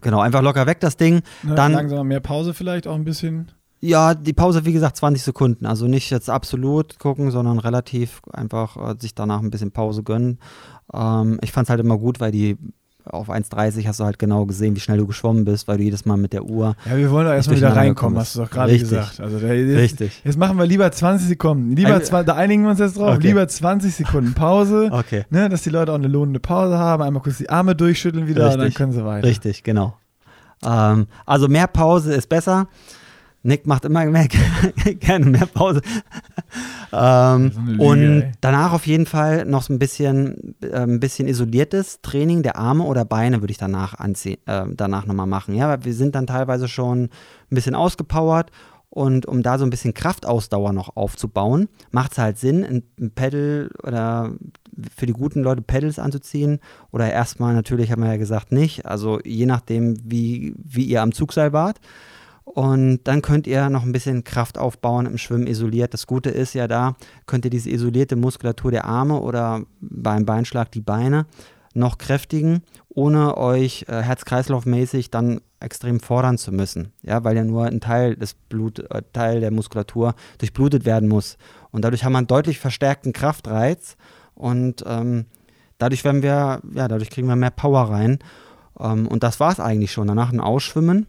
[0.00, 1.22] genau, einfach locker weg das Ding.
[1.42, 3.52] Ne, dann langsamer mehr Pause vielleicht auch ein bisschen.
[3.82, 5.64] Ja, die Pause, wie gesagt, 20 Sekunden.
[5.64, 10.38] Also nicht jetzt absolut gucken, sondern relativ einfach äh, sich danach ein bisschen Pause gönnen.
[10.92, 12.58] Ähm, ich fand es halt immer gut, weil die
[13.12, 16.04] auf 1,30 hast du halt genau gesehen, wie schnell du geschwommen bist, weil du jedes
[16.04, 16.74] Mal mit der Uhr.
[16.88, 19.20] Ja, wir wollen da erstmal wieder reinkommen, hast du doch gerade gesagt.
[19.20, 20.22] Also der, jetzt, Richtig.
[20.24, 21.76] Jetzt machen wir lieber 20 Sekunden.
[21.76, 23.16] Lieber Ein, zwei, da einigen wir uns jetzt drauf.
[23.16, 23.28] Okay.
[23.28, 24.90] Lieber 20 Sekunden Pause.
[24.92, 25.24] Okay.
[25.30, 27.02] Ne, dass die Leute auch eine lohnende Pause haben.
[27.02, 28.58] Einmal kurz die Arme durchschütteln wieder Richtig.
[28.58, 29.26] und dann können sie weiter.
[29.26, 29.96] Richtig, genau.
[30.64, 32.68] Ähm, also mehr Pause ist besser.
[33.42, 34.28] Nick macht immer mehr,
[35.00, 35.80] gerne mehr Pause.
[36.92, 38.32] ähm, Lüge, und ey.
[38.40, 42.84] danach auf jeden Fall noch so ein bisschen, äh, ein bisschen isoliertes Training der Arme
[42.84, 45.54] oder Beine würde ich danach anziehen, äh, danach nochmal machen.
[45.54, 47.08] Ja, weil wir sind dann teilweise schon ein
[47.54, 48.50] bisschen ausgepowert
[48.90, 53.10] und um da so ein bisschen Kraftausdauer noch aufzubauen, macht es halt Sinn, ein, ein
[53.12, 54.32] Pedal oder
[54.94, 56.58] für die guten Leute Pedals anzuziehen
[56.90, 61.12] oder erstmal natürlich haben wir ja gesagt nicht, also je nachdem wie, wie ihr am
[61.12, 61.80] Zugseil wart.
[62.52, 65.94] Und dann könnt ihr noch ein bisschen Kraft aufbauen im Schwimmen isoliert.
[65.94, 66.96] Das Gute ist ja da,
[67.26, 71.26] könnt ihr diese isolierte Muskulatur der Arme oder beim Beinschlag die Beine
[71.74, 76.92] noch kräftigen, ohne euch äh, herz-kreislauf-mäßig dann extrem fordern zu müssen.
[77.02, 81.38] Ja, weil ja nur ein Teil des Blut, äh, Teil der Muskulatur durchblutet werden muss.
[81.70, 83.96] Und dadurch haben wir einen deutlich verstärkten Kraftreiz
[84.34, 85.26] und ähm,
[85.78, 88.18] dadurch werden wir, ja, dadurch kriegen wir mehr Power rein.
[88.80, 90.08] Ähm, und das war es eigentlich schon.
[90.08, 91.06] Danach ein Ausschwimmen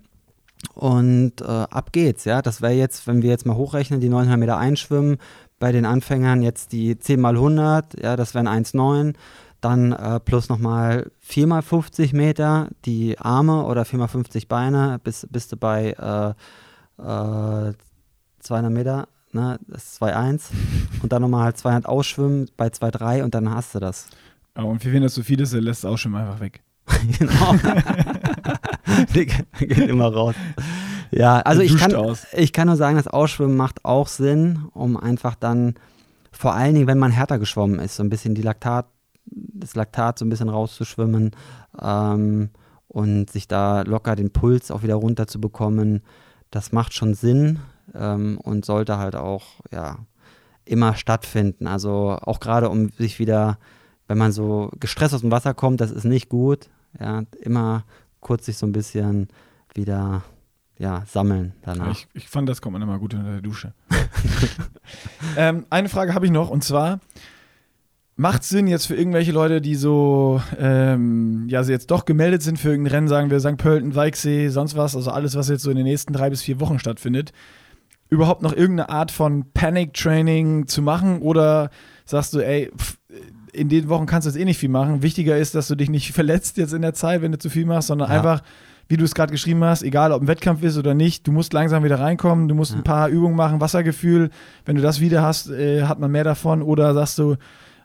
[0.74, 2.42] und äh, ab geht's, ja.
[2.42, 5.18] Das wäre jetzt, wenn wir jetzt mal hochrechnen, die 900 Meter einschwimmen,
[5.60, 9.16] bei den Anfängern jetzt die 10 mal 100, ja, das wären 1,9.
[9.62, 15.00] Dann äh, plus nochmal 4 mal 50 Meter die Arme oder 4 mal 50 Beine,
[15.04, 16.30] bis, bist du bei äh,
[17.02, 17.74] äh,
[18.40, 20.42] 200 Meter, ne, das ist 2,1.
[21.04, 24.08] Und dann nochmal halt 200 ausschwimmen bei 2,3 und dann hast du das.
[24.56, 26.62] Ja, und wir finden das so viel ist, der lässt es auch schon einfach weg.
[27.20, 27.56] genau.
[29.14, 30.36] Geht immer raus.
[31.12, 32.26] Ja, also ich kann, aus.
[32.34, 35.76] ich kann nur sagen, das Ausschwimmen macht auch Sinn, um einfach dann,
[36.32, 38.88] vor allen Dingen, wenn man härter geschwommen ist, so ein bisschen die Laktat,
[39.26, 41.32] das Laktat so ein bisschen rauszuschwimmen
[41.82, 42.50] ähm,
[42.88, 46.02] und sich da locker den Puls auch wieder runter zu bekommen.
[46.50, 47.60] Das macht schon Sinn
[47.94, 50.00] ähm, und sollte halt auch, ja,
[50.66, 51.68] immer stattfinden.
[51.68, 53.58] Also auch gerade um sich wieder,
[54.08, 56.70] wenn man so gestresst aus dem Wasser kommt, das ist nicht gut.
[57.00, 57.84] Ja, immer
[58.22, 59.28] kurz sich so ein bisschen
[59.74, 60.24] wieder
[60.78, 61.92] ja, sammeln danach.
[61.92, 63.74] Ich, ich fand, das kommt man immer gut unter der Dusche.
[65.38, 67.00] ähm, eine Frage habe ich noch und zwar:
[68.16, 72.58] Macht Sinn jetzt für irgendwelche Leute, die so, ähm, ja, sie jetzt doch gemeldet sind
[72.58, 73.58] für irgendein Rennen, sagen wir St.
[73.58, 76.60] Pölten, Weichsee, sonst was, also alles, was jetzt so in den nächsten drei bis vier
[76.60, 77.32] Wochen stattfindet,
[78.10, 81.70] überhaupt noch irgendeine Art von Panic-Training zu machen oder
[82.06, 82.98] sagst du, ey, pff,
[83.54, 85.02] in den Wochen kannst du jetzt eh nicht viel machen.
[85.04, 87.66] Wichtiger ist, dass du dich nicht verletzt jetzt in der Zeit, wenn du zu viel
[87.66, 88.18] machst, sondern Ja.
[88.18, 88.42] einfach,
[88.88, 91.54] wie du es gerade geschrieben hast, egal ob ein Wettkampf ist oder nicht, du musst
[91.54, 94.30] langsam wieder reinkommen, du musst ein paar Übungen machen, Wassergefühl.
[94.66, 96.62] Wenn du das wieder hast, äh, hat man mehr davon.
[96.62, 97.36] Oder sagst du,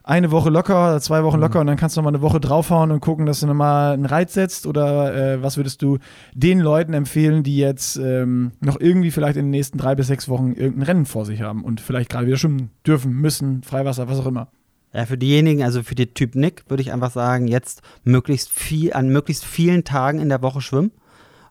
[0.03, 1.25] eine Woche locker oder zwei Mhm.
[1.25, 3.91] Wochen locker und dann kannst du nochmal eine Woche draufhauen und gucken, dass du nochmal
[3.93, 4.65] einen Reiz setzt?
[4.65, 5.97] Oder äh, was würdest du
[6.33, 10.29] den Leuten empfehlen, die jetzt ähm, noch irgendwie vielleicht in den nächsten drei bis sechs
[10.29, 14.19] Wochen irgendein Rennen vor sich haben und vielleicht gerade wieder schwimmen dürfen, müssen, Freiwasser, was
[14.19, 14.47] auch immer?
[14.93, 18.93] Ja, für diejenigen, also für den Typ Nick, würde ich einfach sagen, jetzt möglichst viel,
[18.93, 20.91] an möglichst vielen Tagen in der Woche schwimmen.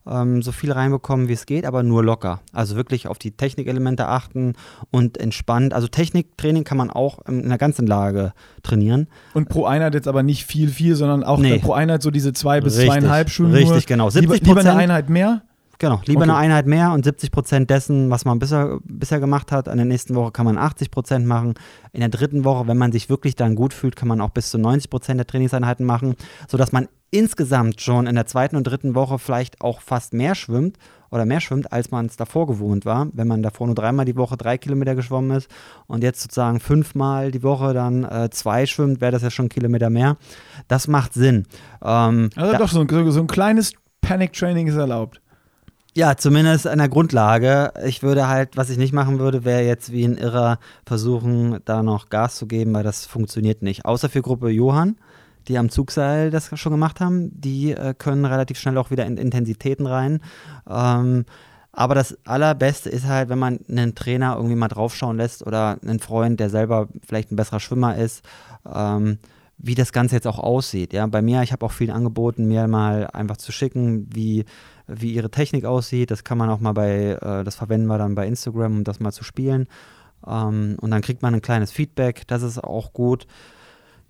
[0.08, 2.40] Ähm, so viel reinbekommen, wie es geht, aber nur locker.
[2.52, 4.54] Also wirklich auf die Technikelemente achten
[4.92, 5.74] und entspannt.
[5.74, 8.32] Also Techniktraining kann man auch in einer ganzen Lage
[8.62, 9.08] trainieren.
[9.34, 11.58] Und pro Einheit jetzt aber nicht viel, viel, sondern auch Nee.
[11.58, 13.54] pro Einheit so diese zwei bis Richtig, zweieinhalb Stunden.
[13.54, 14.08] richtig, genau.
[14.10, 15.42] Lieber, 70 lieber eine Einheit mehr.
[15.78, 16.30] Genau, lieber Okay.
[16.30, 19.68] eine Einheit mehr und 70 Prozent dessen, was man bisher, bisher gemacht hat.
[19.68, 21.54] In der nächsten Woche kann man 80 Prozent machen.
[21.92, 24.50] In der dritten Woche, wenn man sich wirklich dann gut fühlt, kann man auch bis
[24.50, 26.14] zu 90 Prozent der Trainingseinheiten machen,
[26.48, 30.76] sodass man insgesamt schon in der zweiten und dritten Woche vielleicht auch fast mehr schwimmt
[31.10, 33.08] oder mehr schwimmt, als man es davor gewohnt war.
[33.12, 35.48] Wenn man davor nur dreimal die Woche drei Kilometer geschwommen ist
[35.86, 39.88] und jetzt sozusagen fünfmal die Woche dann äh, zwei schwimmt, wäre das ja schon Kilometer
[39.88, 40.16] mehr.
[40.68, 41.46] Das macht Sinn.
[41.82, 45.20] Ähm, also doch, so ein, so ein kleines Panic Training ist erlaubt.
[45.96, 47.72] Ja, zumindest an der Grundlage.
[47.86, 51.82] Ich würde halt, was ich nicht machen würde, wäre jetzt wie ein Irrer versuchen, da
[51.82, 53.86] noch Gas zu geben, weil das funktioniert nicht.
[53.86, 54.98] Außer für Gruppe Johann,
[55.48, 57.30] die am Zugseil das schon gemacht haben.
[57.40, 60.20] Die äh, können relativ schnell auch wieder in Intensitäten rein.
[60.68, 61.24] Ähm,
[61.72, 66.00] aber das Allerbeste ist halt, wenn man einen Trainer irgendwie mal draufschauen lässt oder einen
[66.00, 68.22] Freund, der selber vielleicht ein besserer Schwimmer ist.
[68.70, 69.16] Ähm,
[69.58, 70.92] wie das Ganze jetzt auch aussieht.
[70.92, 74.44] Ja, bei mir, ich habe auch viel angeboten, mir mal einfach zu schicken, wie,
[74.86, 76.10] wie ihre Technik aussieht.
[76.10, 79.00] Das kann man auch mal bei, äh, das verwenden wir dann bei Instagram, um das
[79.00, 79.66] mal zu spielen.
[80.26, 82.26] Ähm, und dann kriegt man ein kleines Feedback.
[82.26, 83.26] Das ist auch gut,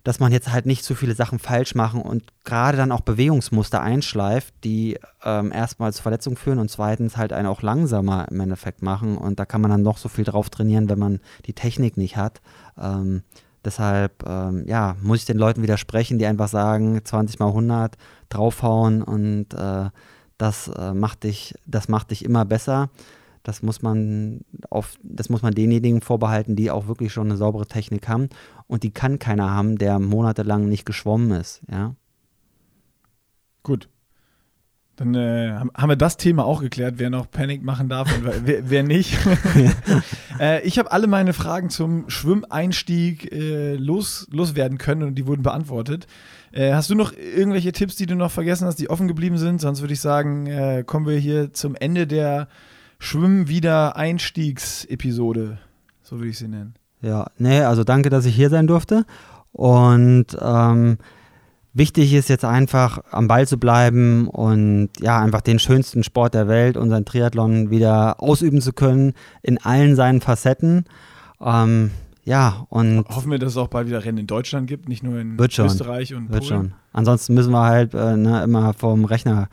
[0.05, 3.81] dass man jetzt halt nicht zu viele Sachen falsch machen und gerade dann auch Bewegungsmuster
[3.81, 8.83] einschleift, die ähm, erstmal zu Verletzungen führen und zweitens halt einen auch langsamer im Endeffekt
[8.83, 9.19] machen.
[9.19, 12.17] Und da kann man dann noch so viel drauf trainieren, wenn man die Technik nicht
[12.17, 12.41] hat.
[12.81, 13.23] Ähm,
[13.67, 17.97] Deshalb, ähm, ja, muss ich den Leuten widersprechen, die einfach sagen, 20 mal 100
[18.29, 19.91] draufhauen und äh,
[20.39, 22.91] das, äh, macht dich, das macht dich immer besser.
[23.43, 27.67] Das muss man auf, das muss man denjenigen vorbehalten, die auch wirklich schon eine saubere
[27.67, 28.29] Technik haben.
[28.67, 31.95] Und die kann keiner haben, der monatelang nicht geschwommen ist, ja.
[33.63, 33.89] Gut.
[34.97, 38.71] Dann äh, haben wir das Thema auch geklärt, wer noch Panik machen darf und wer,
[38.71, 39.19] wer nicht.
[40.41, 45.43] äh, ich habe alle meine Fragen zum Schwimmeinstieg äh, los, loswerden können und die wurden
[45.43, 46.07] beantwortet.
[46.51, 49.61] Äh, hast du noch irgendwelche Tipps, die du noch vergessen hast, die offen geblieben sind?
[49.61, 52.49] Sonst würde ich sagen, äh, kommen wir hier zum Ende der
[52.99, 55.59] Schwimm-Wieder-Einstiegs-Episode.
[56.03, 56.73] So würde ich sie nennen.
[57.03, 59.05] Ja, nee, also danke, dass ich hier sein durfte.
[59.53, 60.97] Und ähm,
[61.77, 66.49] Wichtig ist jetzt einfach am Ball zu bleiben und ja, einfach den schönsten Sport der
[66.49, 69.13] Welt, unseren Triathlon wieder ausüben zu können
[69.43, 70.87] in allen seinen Facetten.
[71.39, 71.91] Ähm,
[72.25, 73.07] ja, und.
[73.11, 76.15] Hoffen wir, dass es auch bald wieder Rennen in Deutschland gibt, nicht nur in Österreich
[76.15, 76.49] und wird Polen.
[76.49, 76.75] Schon.
[76.95, 79.51] Ansonsten müssen wir halt äh, ne, immer vorm Rechner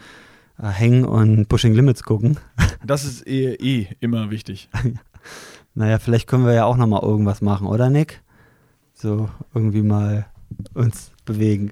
[0.57, 2.39] äh, hängen und Pushing Limits gucken.
[2.85, 4.69] Das ist eh, eh immer wichtig.
[5.73, 8.21] naja, vielleicht können wir ja auch nochmal irgendwas machen, oder Nick?
[8.93, 10.25] So irgendwie mal
[10.73, 11.71] uns bewegen.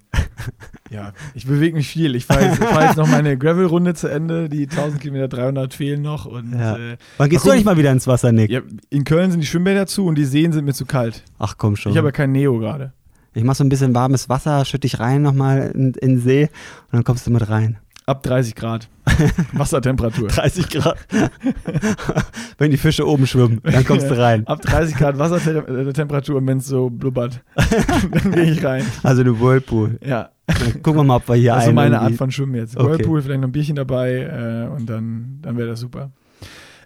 [0.89, 2.15] Ja, ich bewege mich viel.
[2.15, 4.49] Ich fahre jetzt, fahr jetzt, noch meine Gravel-Runde zu Ende.
[4.49, 6.25] Die 1000 Kilometer 300 fehlen noch.
[6.25, 6.75] Und, ja.
[6.75, 8.51] äh, Wann gehst du nicht mal wieder ins Wasser, Nick?
[8.51, 11.23] Ja, in Köln sind die Schwimmbäder zu und die Seen sind mir zu kalt.
[11.39, 11.91] Ach komm schon.
[11.93, 12.91] Ich habe ja kein Neo gerade.
[13.33, 16.43] Ich mache so ein bisschen warmes Wasser, schütte dich rein nochmal in, in den See
[16.43, 17.77] und dann kommst du mit rein.
[18.05, 18.89] Ab 30 Grad.
[19.53, 20.27] Wassertemperatur.
[20.27, 20.97] 30 Grad.
[22.57, 24.45] wenn die Fische oben schwimmen, dann kommst du rein.
[24.47, 28.85] Ab 30 Grad Wassertemperatur und wenn es so blubbert, dann gehe ich rein.
[29.03, 29.99] Also eine Whirlpool.
[30.03, 30.31] Ja.
[30.47, 32.75] Dann gucken wir mal, ob wir hier ist meine Art von Schwimmen jetzt.
[32.75, 32.89] Okay.
[32.89, 36.11] Whirlpool, vielleicht noch ein Bierchen dabei äh, und dann, dann wäre das super.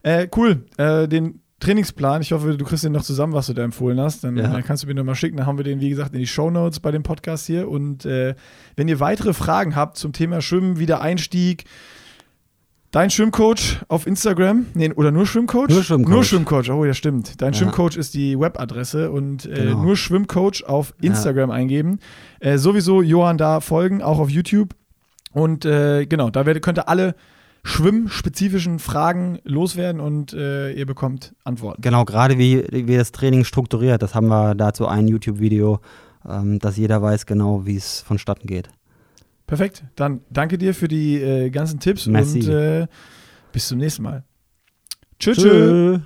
[0.03, 0.65] Äh, cool.
[0.77, 2.21] Äh, den Trainingsplan.
[2.21, 4.23] Ich hoffe, du kriegst den noch zusammen, was du da empfohlen hast.
[4.23, 4.47] Dann, ja.
[4.47, 5.37] dann kannst du mir nochmal schicken.
[5.37, 7.67] Dann haben wir den, wie gesagt, in die Show Notes bei dem Podcast hier.
[7.69, 8.35] Und äh,
[8.75, 11.65] wenn ihr weitere Fragen habt zum Thema Schwimmen, Wiedereinstieg,
[12.91, 14.67] Dein Schwimmcoach auf Instagram?
[14.73, 15.67] Nee, oder nur Schwimmcoach?
[15.67, 16.09] Nur Schwimmcoach.
[16.09, 17.41] Nur Schwimmcoach, oh ja, stimmt.
[17.41, 17.59] Dein ja.
[17.59, 19.83] Schwimmcoach ist die Webadresse und äh, genau.
[19.83, 21.55] nur Schwimmcoach auf Instagram ja.
[21.57, 21.99] eingeben.
[22.39, 24.75] Äh, sowieso Johann da folgen, auch auf YouTube.
[25.33, 27.15] Und äh, genau, da könnt ihr alle
[27.65, 31.81] schwimmspezifischen Fragen loswerden und äh, ihr bekommt Antworten.
[31.81, 35.79] Genau, gerade wie, wie das Training strukturiert, das haben wir dazu ein YouTube-Video,
[36.29, 38.69] ähm, dass jeder weiß genau, wie es vonstatten geht.
[39.47, 42.41] Perfekt, dann danke dir für die äh, ganzen Tipps Messi.
[42.41, 42.87] und äh,
[43.51, 44.23] bis zum nächsten Mal.
[45.19, 45.37] Tschüss.
[45.37, 45.99] Tschö.